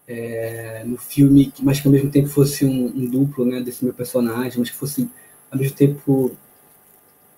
[0.08, 3.94] é, no filme, mas que ao mesmo tempo fosse um, um, duplo né, desse meu
[3.94, 5.10] personagem, mas que fosse
[5.52, 6.32] ao mesmo tempo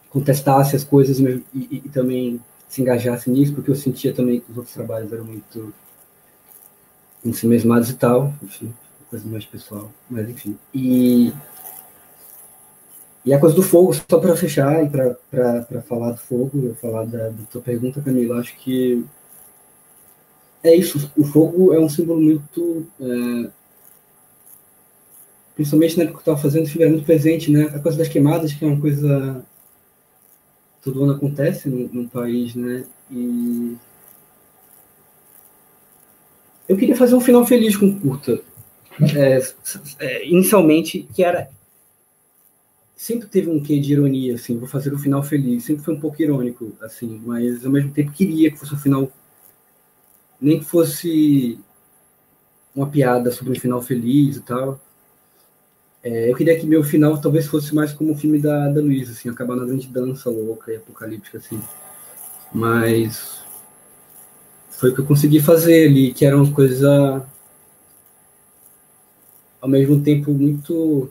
[0.09, 4.51] contestasse as coisas e, e, e, também se engajasse nisso, porque eu sentia também que
[4.51, 5.73] os outros trabalhos eram muito
[7.23, 8.73] ensimesmados e tal, enfim,
[9.15, 10.57] coisa mais pessoal, mas enfim.
[10.73, 11.33] E,
[13.23, 17.29] e a coisa do fogo, só para fechar e para falar do fogo, falar da,
[17.29, 19.05] da tua pergunta, Camila, acho que
[20.63, 22.85] é isso, o fogo é um símbolo muito.
[22.99, 23.49] É,
[25.55, 27.71] principalmente na época que eu estava fazendo, era muito presente, né?
[27.73, 29.45] A coisa das queimadas, que é uma coisa.
[30.83, 32.83] Todo ano acontece no, no país, né?
[33.09, 33.77] E.
[36.67, 38.41] Eu queria fazer um final feliz com curta.
[39.15, 39.39] É,
[39.99, 41.49] é, inicialmente, que era.
[42.95, 45.65] Sempre teve um quê de ironia, assim, vou fazer o um final feliz.
[45.65, 49.11] Sempre foi um pouco irônico, assim, mas ao mesmo tempo queria que fosse um final
[50.39, 51.59] nem que fosse
[52.75, 54.79] uma piada sobre um final feliz e tal.
[56.03, 59.11] É, eu queria que meu final talvez fosse mais como o filme da, da Luísa,
[59.11, 61.59] assim, acabar na grande dança louca e apocalíptica, assim.
[62.53, 63.41] Mas
[64.69, 67.25] foi o que eu consegui fazer ali, que era uma coisa
[69.65, 71.09] ao mesmo tempo muito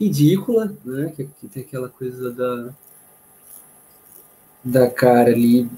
[0.00, 1.12] ridícula, né?
[1.14, 2.74] Que, que tem aquela coisa da
[4.64, 5.70] da cara ali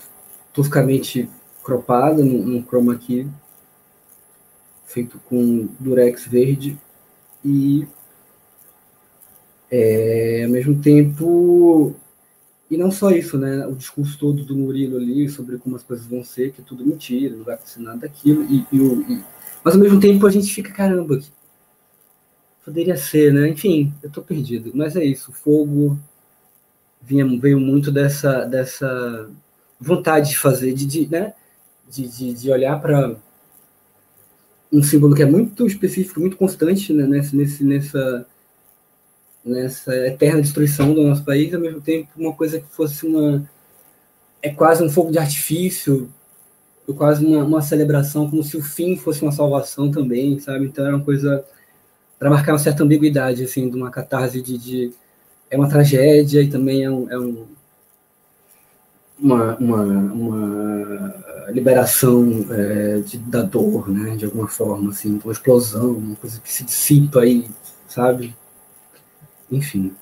[0.51, 1.29] toscamente
[1.63, 3.29] cropada num, num chroma key
[4.87, 6.79] feito com durex verde
[7.45, 7.87] e
[9.71, 11.95] é, ao mesmo tempo
[12.71, 13.67] e não só isso, né?
[13.67, 16.87] O discurso todo do Murilo ali sobre como as coisas vão ser, que é tudo
[16.87, 18.43] mentira, não vai acontecer nada daquilo.
[18.45, 19.25] E, e, e,
[19.63, 21.31] mas ao mesmo tempo a gente fica, caramba, que
[22.69, 23.49] poderia ser, né?
[23.49, 24.71] Enfim, eu tô perdido.
[24.75, 25.99] Mas é isso, o fogo
[27.01, 29.31] vinha, veio muito dessa, dessa
[29.81, 31.33] vontade de fazer, de, de né?
[31.89, 33.17] de, de, de olhar para
[34.71, 38.27] um símbolo que é muito específico, muito constante né, nesse, nesse, nessa,
[39.43, 43.49] nessa eterna destruição do nosso país, ao mesmo tempo uma coisa que fosse uma.
[44.43, 46.13] É quase um fogo de artifício,
[46.95, 50.67] quase uma, uma celebração, como se o fim fosse uma salvação também, sabe?
[50.67, 51.43] Então era uma coisa
[52.19, 54.93] para marcar uma certa ambiguidade, assim, de uma catarse de, de
[55.51, 57.47] é uma tragédia e também é um, é um
[59.19, 61.15] uma, uma, uma
[61.51, 66.53] liberação é, de, da dor, né, de alguma forma, assim, uma explosão, uma coisa que
[66.53, 67.51] se dissipa aí,
[67.89, 68.37] sabe?
[69.51, 69.93] Enfim.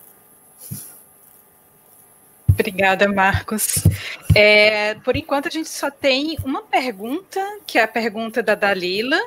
[2.49, 3.85] Obrigada, Marcos.
[4.35, 9.21] É, por enquanto, a gente só tem uma pergunta, que é a pergunta da Dalila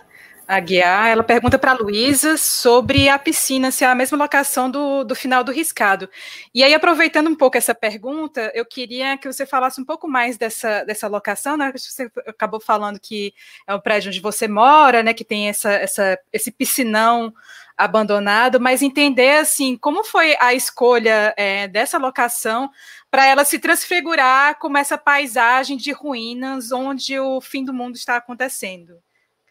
[0.50, 1.10] Aguiar.
[1.10, 5.14] Ela pergunta para a Luísa sobre a piscina, se é a mesma locação do, do
[5.14, 6.10] final do riscado.
[6.52, 10.40] E aí, aproveitando um pouco essa pergunta, eu queria que você falasse um pouco mais
[10.40, 11.72] dessa, dessa locação, né?
[11.76, 13.32] Você acabou falando que
[13.68, 15.14] é o prédio onde você mora, né?
[15.14, 17.32] Que tem essa, essa, esse piscinão
[17.78, 22.72] abandonado, mas entender assim como foi a escolha é, dessa locação
[23.12, 28.16] para ela se transfigurar como essa paisagem de ruínas onde o fim do mundo está
[28.16, 29.00] acontecendo.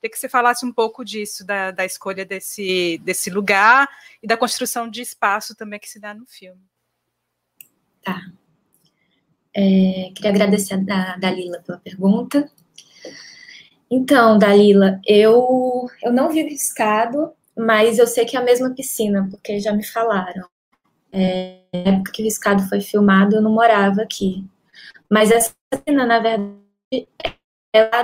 [0.01, 3.88] Queria que você falasse um pouco disso, da, da escolha desse, desse lugar
[4.22, 6.61] e da construção de espaço também que se dá no filme.
[8.03, 8.20] Tá.
[9.55, 12.51] É, queria agradecer a Dalila pela pergunta.
[13.90, 18.70] Então, Dalila, eu, eu não vi o riscado, mas eu sei que é a mesma
[18.74, 20.49] piscina, porque já me falaram.
[21.11, 24.44] É, na época que o Riscado foi filmado, eu não morava aqui.
[25.11, 27.09] Mas essa piscina, na verdade,
[27.72, 28.03] é lá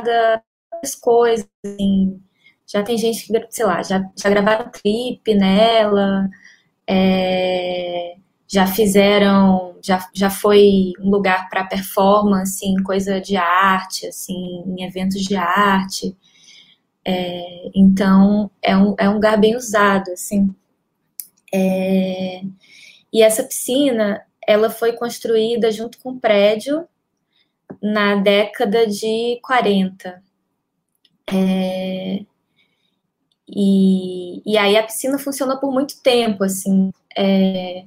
[0.85, 2.20] das coisas, assim,
[2.66, 6.28] já tem gente que, sei lá, já, já gravaram clipe nela,
[6.87, 8.16] é,
[8.47, 14.85] já fizeram, já, já foi um lugar para performance, em coisa de arte, assim, em
[14.85, 16.14] eventos de arte.
[17.07, 20.55] É, então, é um, é um lugar bem usado, assim.
[21.53, 22.43] É,
[23.12, 26.87] e essa piscina, ela foi construída junto com o prédio
[27.82, 30.22] na década de 40.
[31.31, 32.25] É,
[33.49, 36.93] e, e aí a piscina funcionou por muito tempo, assim.
[37.16, 37.85] É,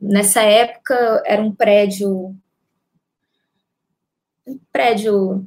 [0.00, 2.34] nessa época era um prédio
[4.46, 5.46] um prédio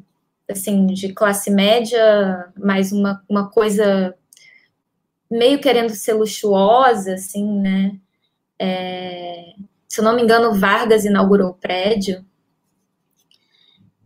[0.50, 4.16] assim, de classe média, mas uma, uma coisa
[5.30, 8.00] meio querendo ser luxuosa, assim, né?
[8.60, 9.54] É,
[9.88, 12.26] se eu não me engano, Vargas inaugurou o prédio.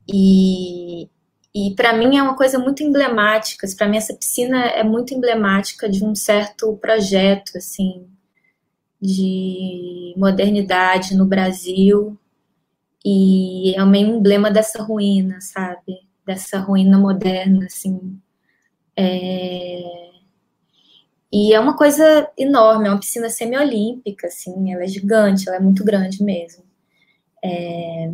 [0.07, 1.09] E,
[1.55, 3.67] e para mim é uma coisa muito emblemática.
[3.77, 8.05] Para mim, essa piscina é muito emblemática de um certo projeto, assim,
[9.01, 12.17] de modernidade no Brasil.
[13.05, 16.05] E é meio emblema dessa ruína, sabe?
[16.25, 18.19] dessa ruína moderna, assim.
[18.97, 19.83] É...
[21.31, 25.59] E é uma coisa enorme, é uma piscina semiolímpica, assim, ela é gigante, ela é
[25.59, 26.63] muito grande mesmo.
[27.43, 28.11] É...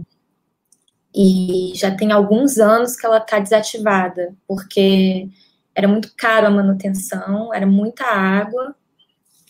[1.14, 5.28] E já tem alguns anos que ela está desativada, porque
[5.76, 8.76] era muito caro a manutenção, era muita água,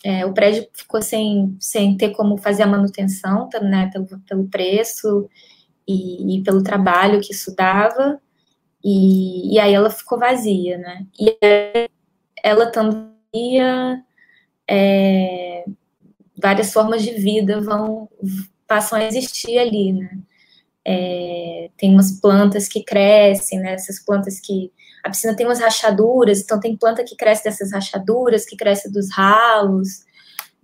[0.04, 5.28] é, o prédio ficou sem, sem ter como fazer a manutenção, né, pelo, pelo preço
[5.86, 8.20] e, e pelo trabalho que isso dava,
[8.84, 11.06] e, e aí ela ficou vazia, né?
[11.18, 11.38] E
[12.42, 13.62] ela também
[14.68, 15.64] é,
[16.36, 18.08] várias formas de vida vão
[18.66, 20.18] passam a existir ali, né?
[20.84, 23.74] É, tem umas plantas que crescem, né?
[23.74, 24.72] Essas plantas que
[25.04, 29.10] a piscina tem umas rachaduras, então tem planta que cresce dessas rachaduras, que cresce dos
[29.12, 30.04] ralos,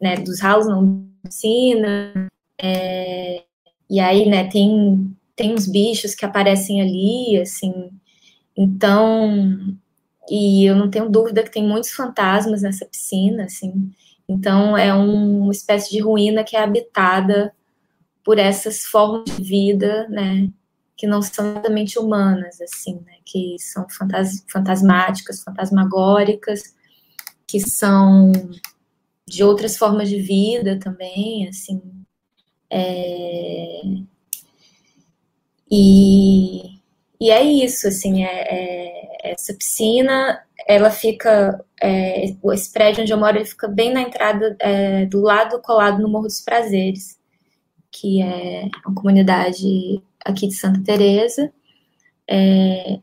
[0.01, 0.17] né?
[0.17, 2.29] Dos ralos não piscina.
[2.61, 3.45] É,
[3.91, 4.49] e aí, né?
[4.49, 7.91] Tem tem uns bichos que aparecem ali, assim.
[8.57, 9.79] Então,
[10.29, 13.89] e eu não tenho dúvida que tem muitos fantasmas nessa piscina, assim.
[14.29, 17.55] Então, é um, uma espécie de ruína que é habitada
[18.29, 20.51] por essas formas de vida, né,
[20.95, 26.75] que não são exatamente humanas, assim, né, que são fantas, fantasmáticas, fantasmagóricas,
[27.47, 28.31] que são
[29.27, 31.81] de outras formas de vida também, assim.
[32.71, 33.81] É...
[35.71, 36.79] E
[37.19, 43.19] e é isso, assim, é, é, essa piscina, ela fica, é, esse prédio onde eu
[43.19, 47.18] moro, ele fica bem na entrada, é, do lado colado no Morro dos Prazeres,
[47.91, 51.53] que é uma comunidade aqui de Santa Teresa,
[52.29, 53.01] é,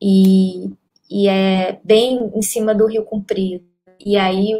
[0.00, 0.70] e,
[1.10, 3.64] e é bem em cima do Rio Comprido.
[4.04, 4.54] E aí,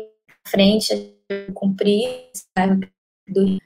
[0.44, 2.10] frente é Rio Comprido,
[3.28, 3.58] do,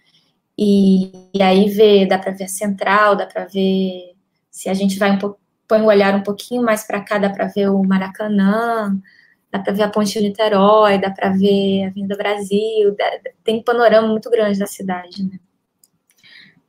[0.58, 4.14] e, e aí vê, dá para ver a central, dá para ver
[4.50, 7.30] se a gente vai um pouco, põe o olhar um pouquinho mais para cá, dá
[7.30, 8.96] para ver o Maracanã,
[9.50, 13.04] dá para ver a Ponte de Niterói, dá para ver a Vinda Brasil, dá,
[13.42, 15.38] tem um panorama muito grande da cidade, né?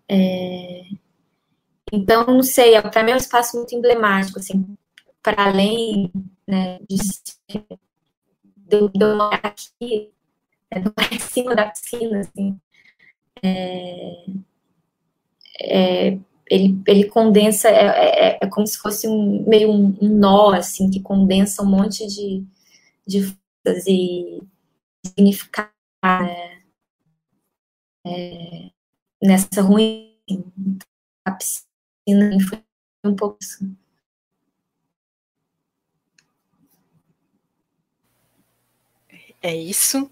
[0.10, 0.84] É,
[1.92, 4.66] então, não sei, para mim é um espaço muito emblemático, assim,
[5.22, 6.12] para além
[6.48, 6.98] né, de
[8.58, 10.12] deu, deu uma aqui,
[10.72, 10.80] é,
[11.16, 12.60] em cima da piscina, assim,
[13.44, 14.26] é,
[15.60, 20.52] é, ele, ele condensa, é, é, é, como se fosse um, meio um, um, nó,
[20.54, 22.44] assim, que condensa um monte de,
[23.06, 24.42] de forças e
[25.06, 25.72] significar
[26.04, 26.64] né,
[28.06, 28.73] é,
[29.24, 30.12] nessa ruim
[31.26, 32.64] a piscina foi
[33.06, 33.76] um pouco assim.
[39.42, 40.10] É isso.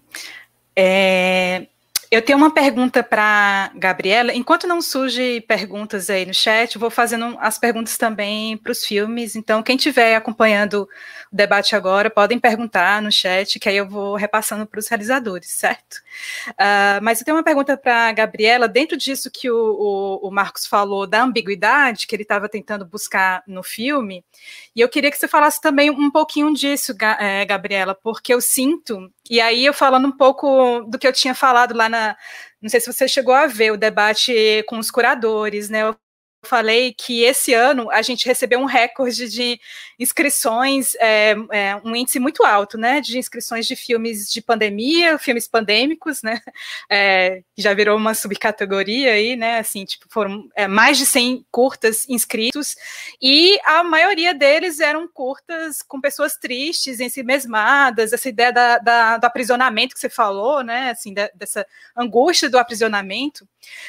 [0.76, 1.66] É,
[2.12, 4.34] eu tenho uma pergunta para Gabriela.
[4.34, 9.34] Enquanto não surge perguntas aí no chat, vou fazendo as perguntas também para os filmes.
[9.34, 10.86] Então, quem estiver acompanhando
[11.32, 15.48] o debate agora, podem perguntar no chat, que aí eu vou repassando para os realizadores,
[15.52, 16.02] certo?
[16.50, 20.66] Uh, mas eu tenho uma pergunta para Gabriela, dentro disso que o, o, o, Marcos
[20.66, 24.22] falou da ambiguidade que ele estava tentando buscar no filme,
[24.76, 29.10] e eu queria que você falasse também um pouquinho disso, eh, Gabriela, porque eu sinto
[29.30, 32.01] e aí, eu falando um pouco do que eu tinha falado lá na.
[32.60, 35.82] Não sei se você chegou a ver o debate com os curadores, né?
[36.44, 39.60] Falei que esse ano a gente recebeu um recorde de
[40.02, 45.46] inscrições, é, é, um índice muito alto, né, de inscrições de filmes de pandemia, filmes
[45.46, 46.40] pandêmicos, né,
[46.90, 52.08] é, já virou uma subcategoria aí, né, assim, tipo, foram é, mais de 100 curtas
[52.08, 52.74] inscritos,
[53.20, 58.78] e a maioria deles eram curtas com pessoas tristes, em si mesmadas, essa ideia da,
[58.78, 61.64] da, do aprisionamento que você falou, né, assim, da, dessa
[61.96, 63.46] angústia do aprisionamento,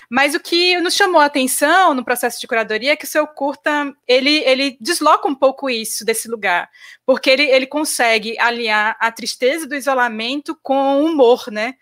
[0.10, 3.26] mas o que nos chamou a atenção no processo de curadoria é que o seu
[3.26, 6.70] curta, ele, ele desloca um pouco isso desse lugar,
[7.06, 11.76] porque ele, ele consegue aliar a tristeza do isolamento com o humor, né?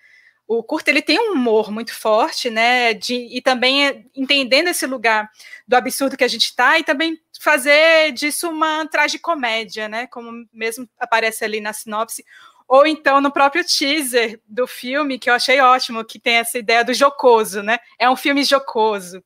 [0.47, 2.93] O curta ele tem um humor muito forte, né?
[2.93, 5.30] De, e também é, entendendo esse lugar
[5.68, 10.05] do absurdo que a gente está e também fazer disso uma tragicomédia, né?
[10.07, 12.24] Como mesmo aparece ali na sinopse,
[12.68, 16.84] ou então no próprio teaser do filme, que eu achei ótimo, que tem essa ideia
[16.84, 17.80] do jocoso, né?
[17.97, 19.24] É um filme jocoso.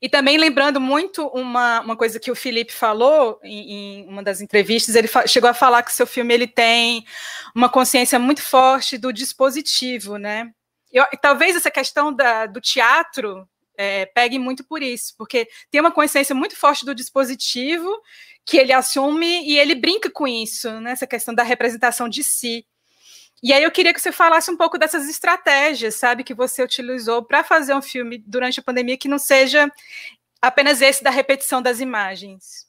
[0.00, 4.40] E também lembrando muito uma, uma coisa que o Felipe falou em, em uma das
[4.40, 7.04] entrevistas, ele chegou a falar que o seu filme ele tem
[7.54, 10.50] uma consciência muito forte do dispositivo, né?
[10.92, 15.90] Eu, talvez essa questão da, do teatro é, pegue muito por isso, porque tem uma
[15.90, 17.90] consciência muito forte do dispositivo
[18.44, 20.92] que ele assume e ele brinca com isso, né?
[20.92, 22.66] Essa questão da representação de si.
[23.42, 27.24] E aí eu queria que você falasse um pouco dessas estratégias, sabe, que você utilizou
[27.24, 29.68] para fazer um filme durante a pandemia que não seja
[30.40, 32.66] apenas esse da repetição das imagens.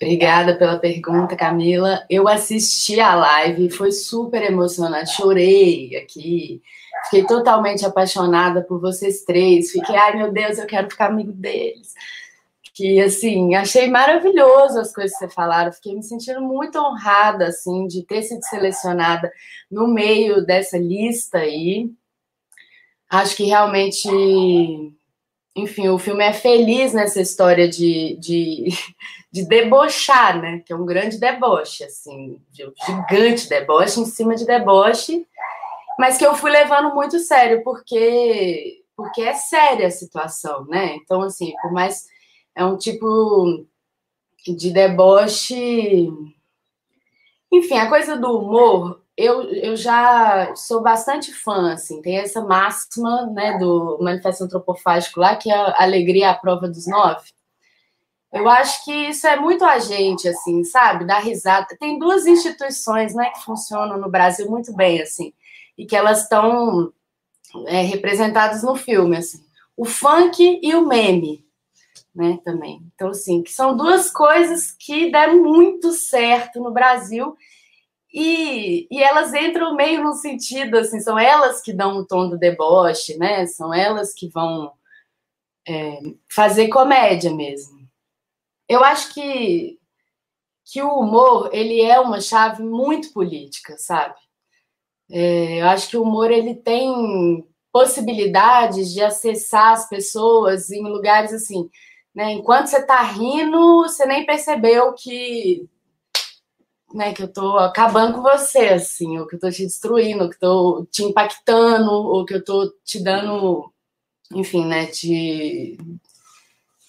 [0.00, 2.06] Obrigada pela pergunta, Camila.
[2.08, 6.62] Eu assisti a live, foi super emocionante, chorei aqui,
[7.04, 9.70] fiquei totalmente apaixonada por vocês três.
[9.70, 11.92] Fiquei, ai meu Deus, eu quero ficar amigo deles
[12.80, 17.86] que assim, achei maravilhoso as coisas que você falaram, fiquei me sentindo muito honrada assim
[17.86, 19.30] de ter sido selecionada
[19.70, 21.90] no meio dessa lista aí.
[23.10, 24.08] Acho que realmente,
[25.54, 28.68] enfim, o filme é feliz nessa história de, de,
[29.30, 30.62] de debochar, né?
[30.64, 35.26] Que é um grande deboche, assim, de um gigante deboche em cima de deboche,
[35.98, 40.94] mas que eu fui levando muito sério, porque porque é séria a situação, né?
[40.96, 42.06] Então, assim, por mais
[42.60, 43.66] é um tipo
[44.46, 46.12] de deboche.
[47.50, 53.26] Enfim, a coisa do humor, eu, eu já sou bastante fã, assim, tem essa máxima,
[53.28, 57.30] né, do Manifesto Antropofágico lá, que é a alegria à prova dos nove.
[58.30, 61.06] Eu acho que isso é muito a gente, assim, sabe?
[61.06, 61.66] Dar risada.
[61.80, 65.32] Tem duas instituições, né, que funcionam no Brasil muito bem, assim,
[65.78, 66.92] e que elas estão
[67.66, 69.42] é, representadas no filme, assim.
[69.74, 71.42] O funk e o meme
[72.14, 72.82] né, também.
[72.94, 77.36] Então, assim, que são duas coisas que deram muito certo no Brasil
[78.12, 82.38] e, e elas entram meio no sentido, assim, são elas que dão o tom do
[82.38, 84.72] deboche, né, são elas que vão
[85.68, 87.88] é, fazer comédia mesmo.
[88.68, 89.78] Eu acho que,
[90.64, 94.14] que o humor, ele é uma chave muito política, sabe?
[95.10, 101.32] É, eu acho que o humor, ele tem possibilidades de acessar as pessoas em lugares
[101.32, 101.70] assim
[102.14, 102.32] né?
[102.32, 105.68] Enquanto você está rindo, você nem percebeu que,
[106.92, 110.28] né, que eu estou acabando com você, assim, ou que eu estou te destruindo, ou
[110.28, 113.72] que estou te impactando, ou que eu estou te dando,
[114.32, 115.78] enfim, né, te,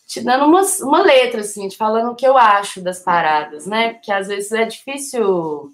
[0.08, 3.94] te dando uma, uma letra, assim, te falando o que eu acho das paradas, né?
[3.94, 5.72] Porque às vezes é difícil.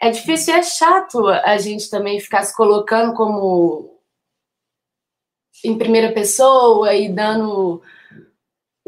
[0.00, 4.00] É difícil e é chato a gente também ficar se colocando como
[5.62, 7.82] em primeira pessoa e dando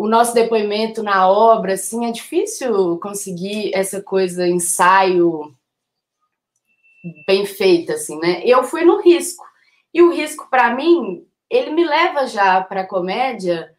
[0.02, 5.54] o nosso depoimento na obra, assim, é difícil conseguir essa coisa, ensaio
[7.24, 8.42] bem feita, assim, né?
[8.44, 9.44] Eu fui no risco.
[9.94, 13.72] E o risco, para mim, ele me leva já para a comédia,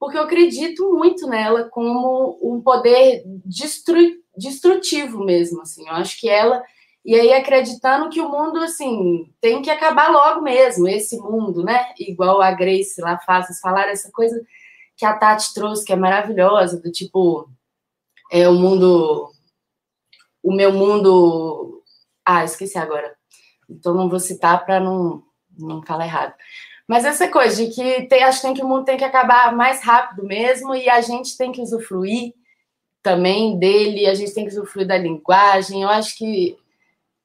[0.00, 3.98] porque eu acredito muito nela como um poder destru
[4.34, 5.86] destrutivo mesmo, assim.
[5.86, 6.62] Eu acho que ela
[7.04, 11.92] e aí acreditando que o mundo assim tem que acabar logo mesmo, esse mundo, né?
[11.98, 14.40] Igual a Grace lá faz, falar essa coisa
[14.96, 17.48] que a Tati trouxe, que é maravilhosa, do tipo
[18.32, 19.30] é o mundo
[20.42, 21.82] o meu mundo
[22.24, 23.16] ah, esqueci agora.
[23.68, 25.22] Então não vou citar para não
[25.58, 26.34] não falar errado.
[26.88, 29.54] Mas essa coisa de que tem, acho que, tem que o mundo tem que acabar
[29.54, 32.34] mais rápido mesmo e a gente tem que usufruir
[33.02, 35.82] também dele, a gente tem que usufruir da linguagem.
[35.82, 36.56] Eu acho que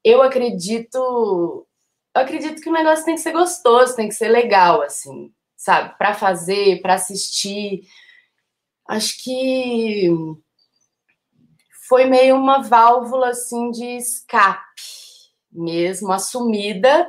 [0.04, 0.98] eu acredito,
[2.16, 5.32] eu acredito que o negócio tem que ser gostoso, tem que ser legal, assim,
[5.62, 5.96] sabe?
[5.96, 7.84] Para fazer, para assistir.
[8.88, 10.10] Acho que
[11.88, 14.60] foi meio uma válvula assim de escape
[15.52, 17.08] mesmo assumida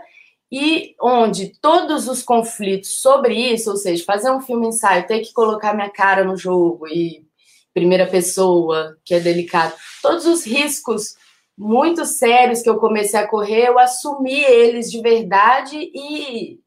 [0.51, 5.33] e onde todos os conflitos sobre isso, ou seja, fazer um filme ensaio, ter que
[5.33, 7.27] colocar minha cara no jogo e
[7.73, 9.73] primeira pessoa, que é delicado,
[10.03, 11.15] todos os riscos
[11.57, 16.61] muito sérios que eu comecei a correr, eu assumi eles de verdade e,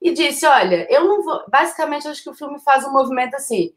[0.00, 1.44] e disse: olha, eu não vou.
[1.48, 3.72] Basicamente, acho que o filme faz um movimento assim.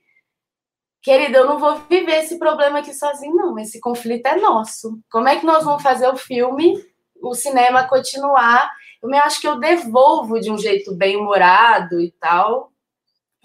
[1.01, 3.59] Querida, eu não vou viver esse problema aqui sozinho, não.
[3.59, 4.99] Esse conflito é nosso.
[5.11, 6.81] Como é que nós vamos fazer o filme,
[7.21, 8.71] o cinema continuar
[9.03, 12.71] eu acho que eu devolvo de um jeito bem humorado e tal.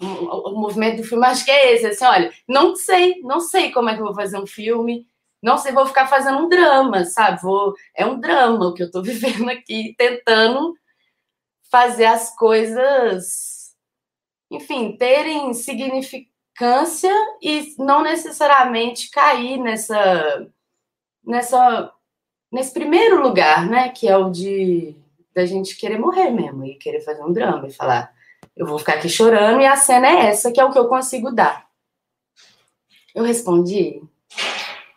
[0.01, 3.69] O, o movimento do filme acho que é esse, assim, olha, não sei, não sei
[3.69, 5.05] como é que eu vou fazer um filme,
[5.43, 7.41] não sei, vou ficar fazendo um drama, sabe?
[7.41, 10.73] Vou, é um drama o que eu estou vivendo aqui, tentando
[11.69, 13.75] fazer as coisas,
[14.51, 20.47] enfim, terem significância e não necessariamente cair nessa,
[21.23, 21.93] nessa,
[22.51, 23.89] nesse primeiro lugar, né?
[23.89, 24.95] Que é o de
[25.33, 28.13] da gente querer morrer mesmo e querer fazer um drama e falar,
[28.57, 30.87] eu vou ficar aqui chorando e a cena é essa, que é o que eu
[30.87, 31.67] consigo dar.
[33.15, 34.01] Eu respondi?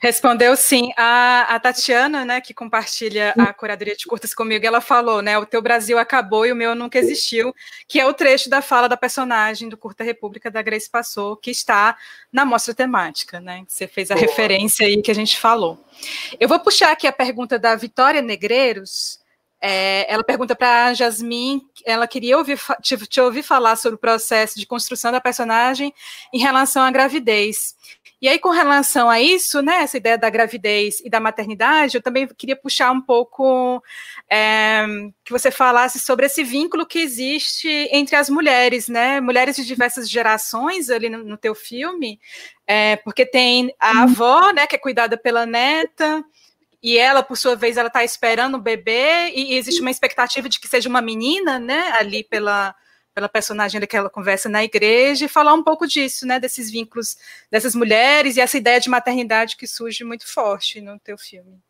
[0.02, 0.90] Respondeu sim.
[0.96, 5.46] A, a, Tatiana, né, que compartilha a curadoria de curtas comigo, ela falou, né, o
[5.46, 7.54] teu Brasil acabou e o meu nunca existiu,
[7.86, 11.52] que é o trecho da fala da personagem do Curta República da Grace Passou, que
[11.52, 11.96] está
[12.32, 14.26] na mostra temática, né, você fez a Boa.
[14.26, 15.78] referência aí que a gente falou.
[16.40, 19.21] Eu vou puxar aqui a pergunta da Vitória Negreiros,
[19.64, 23.98] é, ela pergunta para a Jasmine, ela queria ouvir, te, te, ouvir falar sobre o
[23.98, 25.94] processo de construção da personagem
[26.34, 27.76] em relação à gravidez.
[28.20, 32.02] E aí, com relação a isso, né, essa ideia da gravidez e da maternidade, eu
[32.02, 33.82] também queria puxar um pouco
[34.28, 34.84] é,
[35.24, 40.08] que você falasse sobre esse vínculo que existe entre as mulheres, né, mulheres de diversas
[40.08, 42.20] gerações ali no, no teu filme,
[42.66, 44.02] é, porque tem a uhum.
[44.02, 46.24] avó, né, que é cuidada pela neta,
[46.82, 50.58] e ela, por sua vez, ela está esperando o bebê e existe uma expectativa de
[50.58, 52.74] que seja uma menina, né, ali pela,
[53.14, 57.16] pela personagem que ela conversa na igreja, e falar um pouco disso, né, desses vínculos
[57.50, 61.62] dessas mulheres e essa ideia de maternidade que surge muito forte no teu filme.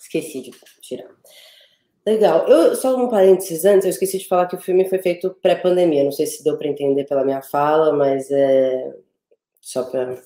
[0.00, 0.50] Esqueci de
[0.80, 1.08] tirar.
[2.04, 2.48] Legal.
[2.48, 6.02] Eu só um parênteses antes, eu esqueci de falar que o filme foi feito pré-pandemia.
[6.02, 8.96] Não sei se deu para entender pela minha fala, mas é,
[9.68, 10.22] só para.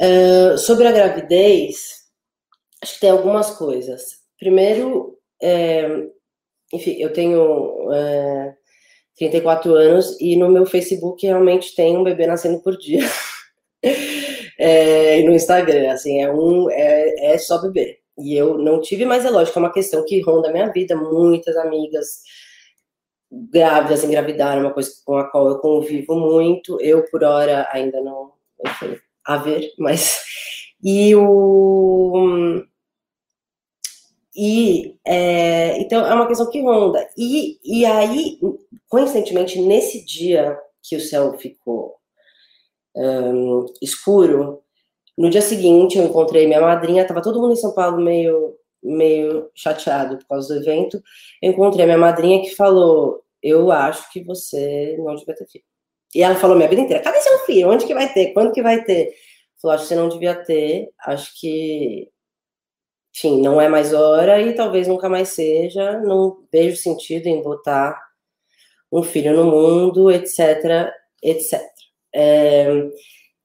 [0.00, 2.04] Uh, sobre a gravidez,
[2.82, 4.18] acho que tem algumas coisas.
[4.38, 6.06] Primeiro, é,
[6.72, 8.54] enfim, eu tenho é,
[9.16, 13.00] 34 anos e no meu Facebook realmente tem um bebê nascendo por dia.
[14.58, 17.98] é, e no Instagram, assim, é, um, é, é só bebê.
[18.18, 20.96] E eu não tive, mas é lógico, é uma questão que ronda a minha vida.
[20.96, 22.22] Muitas amigas
[23.30, 26.80] grávidas engravidaram, uma coisa com a qual eu convivo muito.
[26.80, 28.32] Eu, por hora, ainda não,
[28.64, 30.20] enfim, a ver, mas.
[30.82, 32.62] E o.
[34.36, 37.08] E, é, então, é uma questão que ronda.
[37.16, 38.38] E, e aí,
[38.88, 41.96] coincidentemente, nesse dia que o céu ficou
[42.94, 44.62] um, escuro,
[45.16, 49.50] no dia seguinte eu encontrei minha madrinha, estava todo mundo em São Paulo meio, meio
[49.54, 51.02] chateado por causa do evento.
[51.42, 55.64] Eu encontrei minha madrinha que falou: Eu acho que você não devia ter filho.
[56.16, 57.68] E ela falou minha vida inteira: cadê seu filho?
[57.68, 58.32] Onde que vai ter?
[58.32, 59.14] Quando que vai ter?
[59.60, 60.90] Falou: acho que você não devia ter.
[61.04, 62.08] Acho que,
[63.14, 66.00] enfim, não é mais hora e talvez nunca mais seja.
[66.00, 68.02] Não vejo sentido em botar
[68.90, 70.90] um filho no mundo, etc,
[71.22, 71.60] etc.
[72.14, 72.66] É,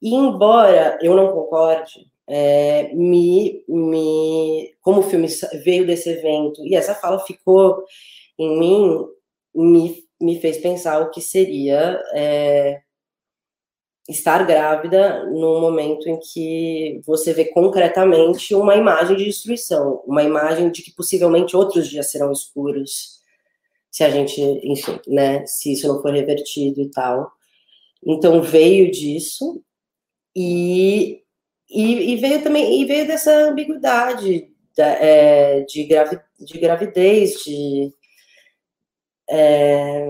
[0.00, 5.28] e embora eu não concorde, é, me, me, como o filme
[5.62, 7.84] veio desse evento e essa fala ficou
[8.38, 9.06] em mim,
[9.54, 12.80] me me fez pensar o que seria é,
[14.08, 20.70] estar grávida num momento em que você vê concretamente uma imagem de destruição, uma imagem
[20.70, 23.20] de que possivelmente outros dias serão escuros,
[23.90, 27.30] se a gente, enfim, né, se isso não for revertido e tal.
[28.04, 29.62] Então veio disso
[30.34, 31.22] e,
[31.70, 37.92] e, e veio também e veio dessa ambiguidade da, é, de, gravi, de gravidez, de
[39.32, 40.06] é,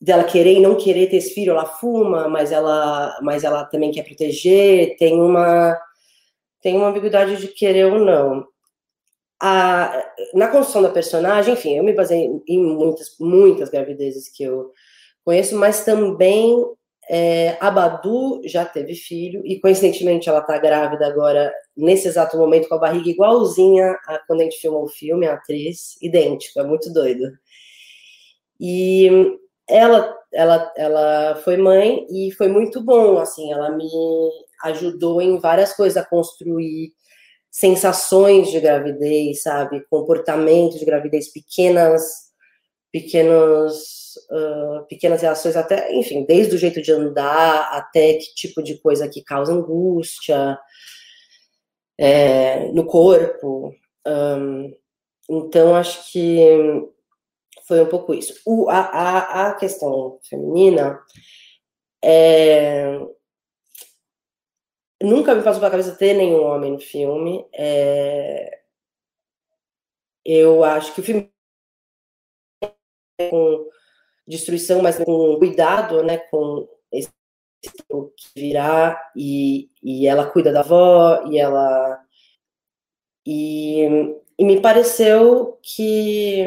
[0.00, 3.90] dela querer e não querer ter esse filho, ela fuma, mas ela, mas ela também
[3.90, 5.76] quer proteger, tem uma
[6.62, 8.46] tem uma ambiguidade de querer ou não.
[9.40, 10.04] A,
[10.34, 14.72] na construção da personagem, enfim, eu me baseei em muitas, muitas gravidezes que eu
[15.24, 16.56] conheço, mas também
[17.08, 22.68] é, a Badu já teve filho e, coincidentemente, ela está grávida agora, nesse exato momento,
[22.68, 26.92] com a barriga igualzinha a quando a gente filmou o filme, a atriz, idêntica, muito
[26.92, 27.30] doido.
[28.60, 29.38] E
[29.68, 33.88] ela, ela, ela foi mãe e foi muito bom, assim, ela me
[34.64, 36.92] ajudou em várias coisas a construir
[37.50, 42.26] sensações de gravidez, sabe, comportamento de gravidez, pequenas,
[42.92, 48.78] pequenos, uh, pequenas reações, até, enfim, desde o jeito de andar até que tipo de
[48.78, 50.58] coisa que causa angústia
[51.98, 53.74] é, no corpo.
[54.06, 54.72] Um,
[55.28, 56.40] então, acho que
[57.66, 58.40] foi um pouco isso.
[58.46, 61.00] O, a, a, a questão feminina
[62.02, 62.98] é,
[65.02, 67.46] nunca me passou pela cabeça ter nenhum homem no filme.
[67.52, 68.60] É,
[70.24, 71.30] eu acho que o filme
[73.30, 73.68] com
[74.26, 77.10] destruição, mas com cuidado, né, com esse
[77.62, 82.00] que virá e, e ela cuida da avó e ela
[83.24, 86.44] e, e me pareceu que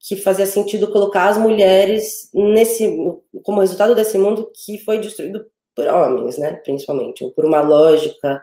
[0.00, 2.96] que fazia sentido colocar as mulheres nesse
[3.42, 8.42] como resultado desse mundo que foi destruído por homens, né, principalmente, ou por uma lógica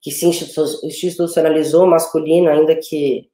[0.00, 3.30] que se institucionalizou masculina, ainda que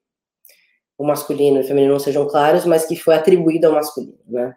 [0.96, 4.54] o masculino e o feminino não sejam claros, mas que foi atribuído ao masculino, né?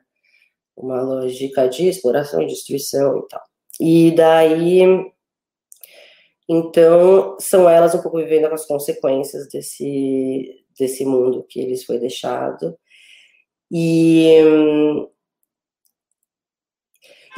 [0.76, 3.41] Uma lógica de exploração e destruição e tal.
[3.80, 4.82] E daí,
[6.47, 12.78] então, são elas um pouco vivendo as consequências desse, desse mundo que lhes foi deixado.
[13.76, 14.38] E,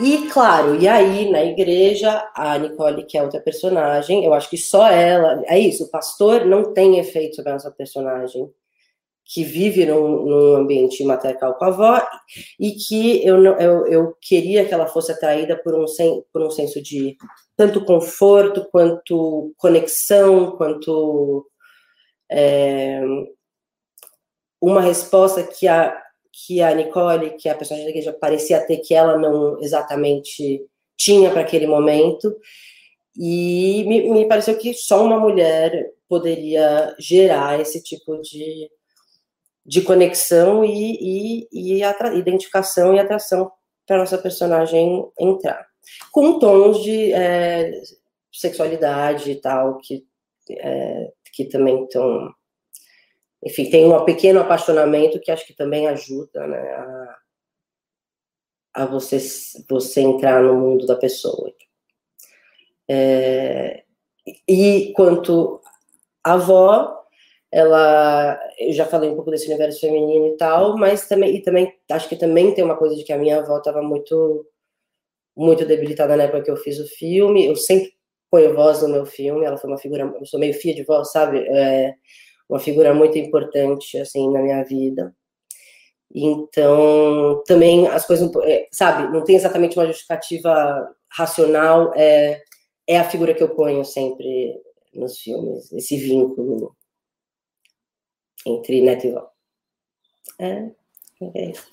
[0.01, 4.57] e claro, e aí na igreja, a Nicole, que é outra personagem, eu acho que
[4.57, 8.51] só ela, é isso, o pastor não tem efeito sobre a nossa personagem,
[9.23, 12.07] que vive num, num, ambiente matriarcal com a avó,
[12.59, 15.85] e que eu, eu, eu queria que ela fosse atraída por um,
[16.33, 17.15] por um senso de
[17.55, 21.49] tanto conforto, quanto conexão, quanto
[22.29, 23.01] é,
[24.61, 26.04] uma resposta que a,
[26.35, 30.65] que a Nicole, que é a personagem da igreja, parecia ter que ela não exatamente
[30.97, 32.35] tinha para aquele momento.
[33.15, 38.69] E me, me, pareceu que só uma mulher poderia gerar esse tipo de,
[39.65, 43.49] de conexão e, e, e identificação e atração
[43.87, 45.65] para nossa personagem entrar.
[46.11, 47.71] Com tons de é,
[48.33, 50.03] sexualidade e tal, que,
[50.49, 52.33] é, que também estão
[53.45, 57.17] enfim, tem um pequeno apaixonamento que acho que também ajuda, né, a,
[58.73, 59.19] a você,
[59.69, 61.53] você entrar no mundo da pessoa.
[62.89, 63.83] É,
[64.47, 65.61] e quanto
[66.23, 67.03] a avó,
[67.51, 71.71] ela, eu já falei um pouco desse universo feminino e tal, mas também, e também,
[71.91, 74.45] acho que também tem uma coisa de que a minha avó estava muito,
[75.37, 77.93] muito debilitada na época que eu fiz o filme, eu sempre
[78.31, 81.11] ponho voz no meu filme, ela foi uma figura, eu sou meio filha de voz,
[81.11, 81.93] sabe, é,
[82.49, 85.15] uma figura muito importante assim na minha vida.
[86.13, 92.41] Então, também as coisas, é, sabe, não tem exatamente uma justificativa racional, é,
[92.87, 94.55] é a figura que eu ponho sempre
[94.93, 96.75] nos filmes, esse vínculo
[98.45, 99.29] entre neto e vó.
[100.39, 100.69] É,
[101.33, 101.67] é isso.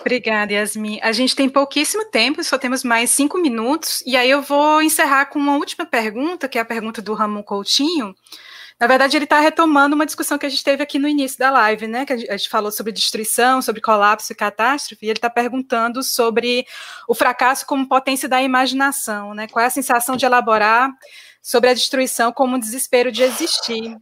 [0.00, 0.98] Obrigada, Yasmin.
[1.02, 5.26] A gente tem pouquíssimo tempo, só temos mais cinco minutos, e aí eu vou encerrar
[5.26, 8.14] com uma última pergunta, que é a pergunta do Ramon Coutinho,
[8.80, 11.50] na verdade, ele está retomando uma discussão que a gente teve aqui no início da
[11.50, 12.06] live, né?
[12.06, 16.66] Que a gente falou sobre destruição, sobre colapso e catástrofe, e ele está perguntando sobre
[17.06, 19.46] o fracasso como potência da imaginação, né?
[19.46, 20.90] Qual é a sensação de elaborar
[21.42, 23.96] sobre a destruição como um desespero de existir.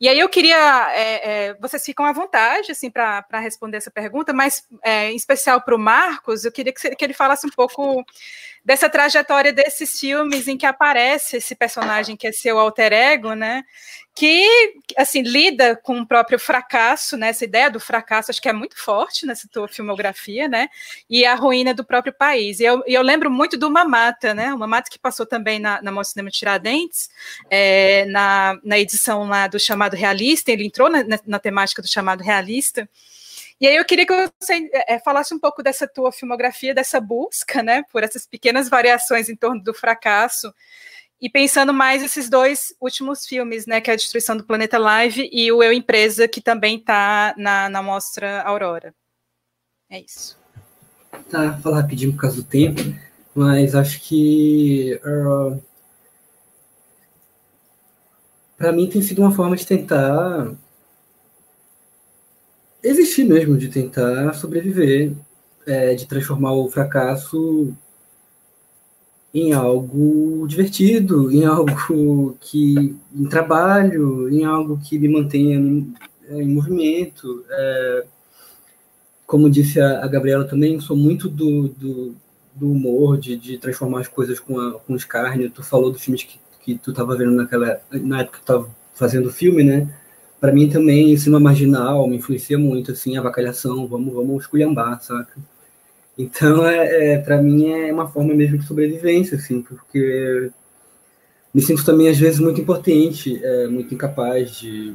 [0.00, 4.32] E aí eu queria, é, é, vocês ficam à vontade, assim, para responder essa pergunta,
[4.32, 8.04] mas é, em especial para o Marcos, eu queria que, que, ele falasse um pouco
[8.64, 13.62] dessa trajetória desses filmes em que aparece esse personagem que é seu alter ego, né?
[14.14, 14.46] Que
[14.96, 17.28] assim lida com o próprio fracasso, né?
[17.28, 20.68] Essa ideia do fracasso acho que é muito forte nessa tua filmografia, né?
[21.08, 22.60] E a ruína do próprio país.
[22.60, 24.52] E eu, eu lembro muito do Mamata, né?
[24.52, 27.08] O Mamata que passou também na, na Mostra Cinema Tiradentes,
[27.48, 30.52] é, na, na edição lá do chamado realista.
[30.52, 32.86] Ele entrou na, na, na temática do chamado realista.
[33.62, 37.62] E aí eu queria que você é, falasse um pouco dessa tua filmografia, dessa busca,
[37.62, 40.52] né, por essas pequenas variações em torno do fracasso,
[41.22, 45.30] e pensando mais esses dois últimos filmes, né, que é a Destruição do Planeta Live
[45.32, 48.92] e o Eu Empresa, que também está na, na mostra Aurora.
[49.88, 50.36] É isso.
[51.30, 52.80] Tá, falar rapidinho por causa do tempo,
[53.32, 55.62] mas acho que uh,
[58.56, 60.52] para mim tem sido uma forma de tentar
[62.82, 65.12] existir mesmo, de tentar sobreviver,
[65.66, 67.72] é, de transformar o fracasso
[69.34, 75.94] em algo divertido, em algo que em trabalho, em algo que me mantenha em,
[76.30, 77.44] em movimento.
[77.50, 78.04] É,
[79.26, 82.14] como disse a, a, Gabriela também, sou muito do, do,
[82.54, 85.50] do humor, de, de, transformar as coisas com, a, com escárnio.
[85.50, 88.70] Tu falou dos filmes que, que tu estava vendo naquela na época que tu estava
[88.94, 89.88] fazendo o filme, né?
[90.42, 95.40] para mim também, cima marginal me influencia muito, assim, a vacalhação, vamos, vamos esculhambar, saca?
[96.22, 100.50] Então, é, é para mim é uma forma mesmo de sobrevivência, assim, porque
[101.52, 104.94] me sinto também, às vezes, muito impotente, é, muito incapaz de,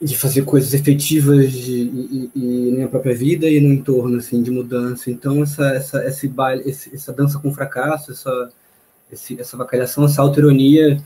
[0.00, 4.50] de fazer coisas efetivas de, e, na minha própria vida e no entorno, assim, de
[4.50, 5.10] mudança.
[5.10, 8.52] Então, essa, essa, esse baile, esse, essa dança com fracasso, essa,
[9.10, 11.02] esse, essa vacalhação, essa autoironia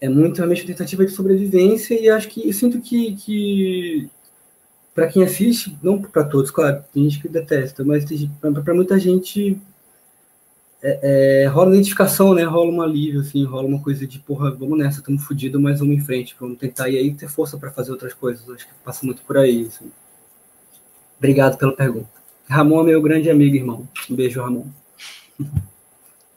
[0.00, 4.10] é muito realmente tentativa de sobrevivência e acho que eu sinto que, que
[4.94, 8.04] para quem assiste, não para todos, claro, tem gente que detesta, mas
[8.40, 9.60] para muita gente
[10.86, 12.44] é, é, rola identificação, né?
[12.44, 15.96] Rola um alívio, assim, rola uma coisa de porra, vamos nessa, estamos fodidos, mas vamos
[15.96, 18.48] em frente, vamos tentar e aí ter força para fazer outras coisas.
[18.50, 19.66] Acho que passa muito por aí.
[19.66, 19.90] Assim.
[21.16, 22.10] Obrigado pela pergunta.
[22.46, 23.88] Ramon é meu grande amigo, irmão.
[24.10, 24.66] Um beijo, Ramon.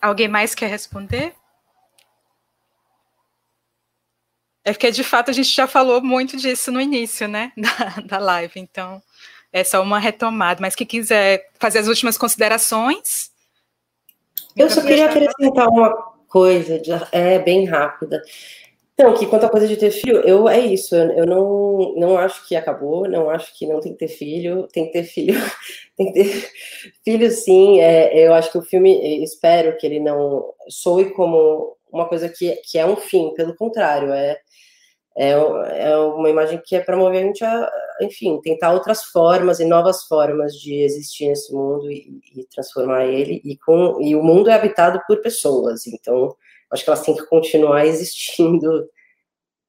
[0.02, 1.34] Alguém mais quer responder?
[4.68, 8.18] É porque, de fato, a gente já falou muito disso no início, né, da, da
[8.18, 9.02] live, então
[9.54, 13.32] é só uma retomada, mas que quiser fazer as últimas considerações.
[14.58, 15.96] Eu só queria acrescentar uma
[16.28, 16.82] coisa,
[17.14, 18.22] é bem rápida.
[18.94, 22.18] Então, que quanto à coisa de ter filho, eu é isso, eu, eu, não, não
[22.18, 25.40] acho que acabou, não acho que não tem que ter filho, tem que ter filho,
[25.96, 26.52] tem que ter
[27.06, 32.08] filho sim, é, eu acho que o filme, espero que ele não soe como uma
[32.08, 34.38] coisa que, que é um fim, pelo contrário, é
[35.18, 37.70] é, é uma imagem que é para mover a gente a,
[38.02, 43.42] enfim, tentar outras formas e novas formas de existir nesse mundo e, e, transformar ele.
[43.44, 46.36] E, com, e o mundo é habitado por pessoas, então
[46.72, 48.88] acho que elas têm que continuar existindo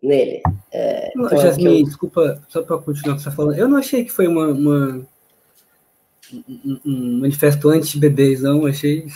[0.02, 0.42] nele.
[0.70, 1.86] É, então, Jasmine, eu...
[1.86, 4.48] desculpa, só para continuar o que você está falando, eu não achei que foi uma,
[4.48, 5.08] uma
[6.30, 9.06] um, um manifesto anti-bebês, não, achei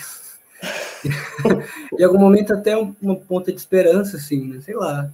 [1.99, 4.61] em algum momento até uma ponta de esperança, assim, né?
[4.61, 5.11] sei lá.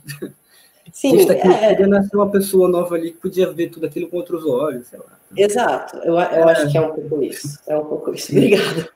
[0.92, 1.70] Sim, a gente tá é...
[1.70, 4.98] podia nascer uma pessoa nova ali que podia ver tudo aquilo com outros olhos, sei
[4.98, 5.18] lá.
[5.36, 6.52] Exato, eu, eu é.
[6.52, 7.58] acho que é um pouco isso.
[7.66, 8.32] É um pouco isso.
[8.32, 8.88] Obrigada.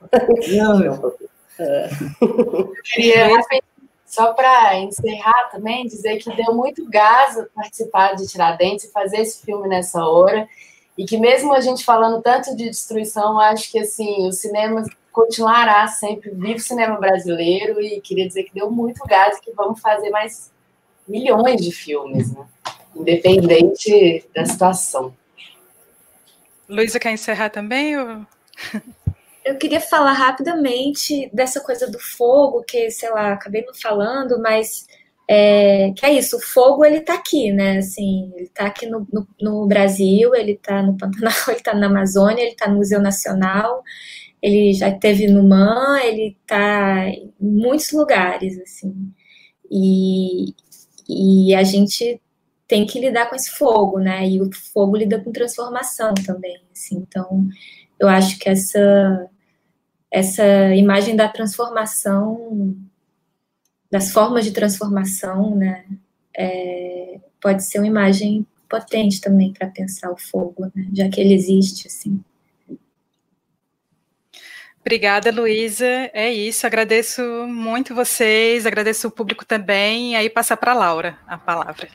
[0.47, 1.23] Não, é um pouco
[1.59, 1.89] é.
[2.21, 3.29] Eu queria,
[4.05, 9.45] só para encerrar também, dizer que deu muito gás participar de Tiradentes e fazer esse
[9.45, 10.47] filme nessa hora.
[10.97, 15.87] E que mesmo a gente falando tanto de destruição, acho que assim, o cinema continuará
[15.87, 20.09] sempre vivo cinema brasileiro e queria dizer que deu muito gás e que vamos fazer
[20.09, 20.51] mais
[21.07, 22.45] milhões de filmes, né?
[22.95, 25.13] independente da situação.
[26.67, 27.97] Luísa quer encerrar também?
[27.97, 28.25] Ou...
[29.43, 34.87] Eu queria falar rapidamente dessa coisa do fogo, que, sei lá, acabei não falando, mas
[35.27, 37.77] é, que é isso, o fogo ele tá aqui, né?
[37.77, 41.87] Assim, ele tá aqui no, no, no Brasil, ele tá no Pantanal, ele tá na
[41.87, 43.83] Amazônia, ele tá no Museu Nacional,
[44.41, 48.93] ele já teve no MAN, ele tá em muitos lugares, assim.
[49.71, 50.53] E,
[51.07, 52.21] e a gente
[52.67, 54.27] tem que lidar com esse fogo, né?
[54.27, 56.97] E o fogo lida com transformação também, assim.
[56.97, 57.47] Então,
[57.99, 59.29] eu acho que essa
[60.13, 62.77] essa imagem da transformação,
[63.93, 65.85] das formas de transformação, né?
[66.35, 70.87] É, pode ser uma imagem potente também para pensar o fogo, né?
[70.91, 72.19] Já que ele existe, assim.
[74.81, 75.85] Obrigada, Luísa.
[76.11, 76.65] É isso.
[76.65, 80.13] Agradeço muito vocês, agradeço o público também.
[80.13, 81.87] E aí passar para a Laura a palavra.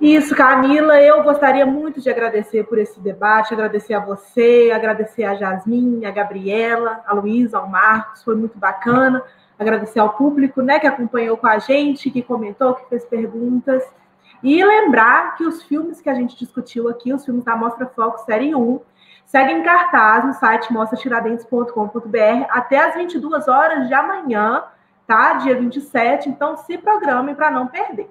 [0.00, 5.34] Isso, Camila, eu gostaria muito de agradecer por esse debate, agradecer a você, agradecer a
[5.34, 9.22] Jasmine, a Gabriela, a Luísa, ao Marcos, foi muito bacana.
[9.58, 13.82] Agradecer ao público, né, que acompanhou com a gente, que comentou, que fez perguntas.
[14.42, 18.18] E lembrar que os filmes que a gente discutiu aqui, os filmes da Mostra Foco
[18.18, 18.80] Série 1,
[19.24, 24.64] seguem em cartaz no site mostratiradentes.com.br até as 22 horas de amanhã,
[25.06, 25.34] tá?
[25.34, 28.10] Dia 27, então se programem para não perder.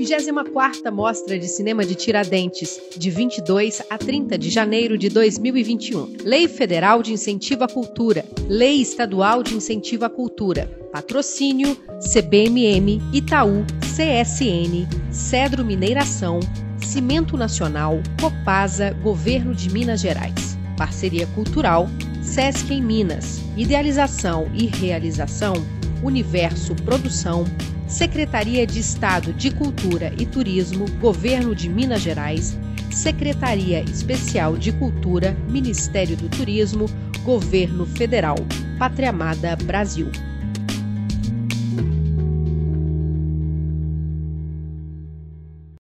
[0.00, 6.16] 24ª Mostra de Cinema de Tiradentes, de 22 a 30 de janeiro de 2021.
[6.24, 8.24] Lei Federal de Incentivo à Cultura.
[8.48, 10.66] Lei Estadual de Incentivo à Cultura.
[10.90, 11.76] Patrocínio
[12.12, 16.40] CBMM, Itaú, CSN, Cedro Mineiração,
[16.82, 20.58] Cimento Nacional, Copasa, Governo de Minas Gerais.
[20.76, 21.88] Parceria Cultural,
[22.22, 23.40] Sesc em Minas.
[23.56, 25.52] Idealização e realização,
[26.02, 27.44] Universo Produção,
[27.90, 32.56] Secretaria de Estado de Cultura e Turismo, Governo de Minas Gerais,
[32.88, 36.86] Secretaria Especial de Cultura, Ministério do Turismo,
[37.24, 38.36] Governo Federal,
[38.78, 40.08] Pátria Amada Brasil.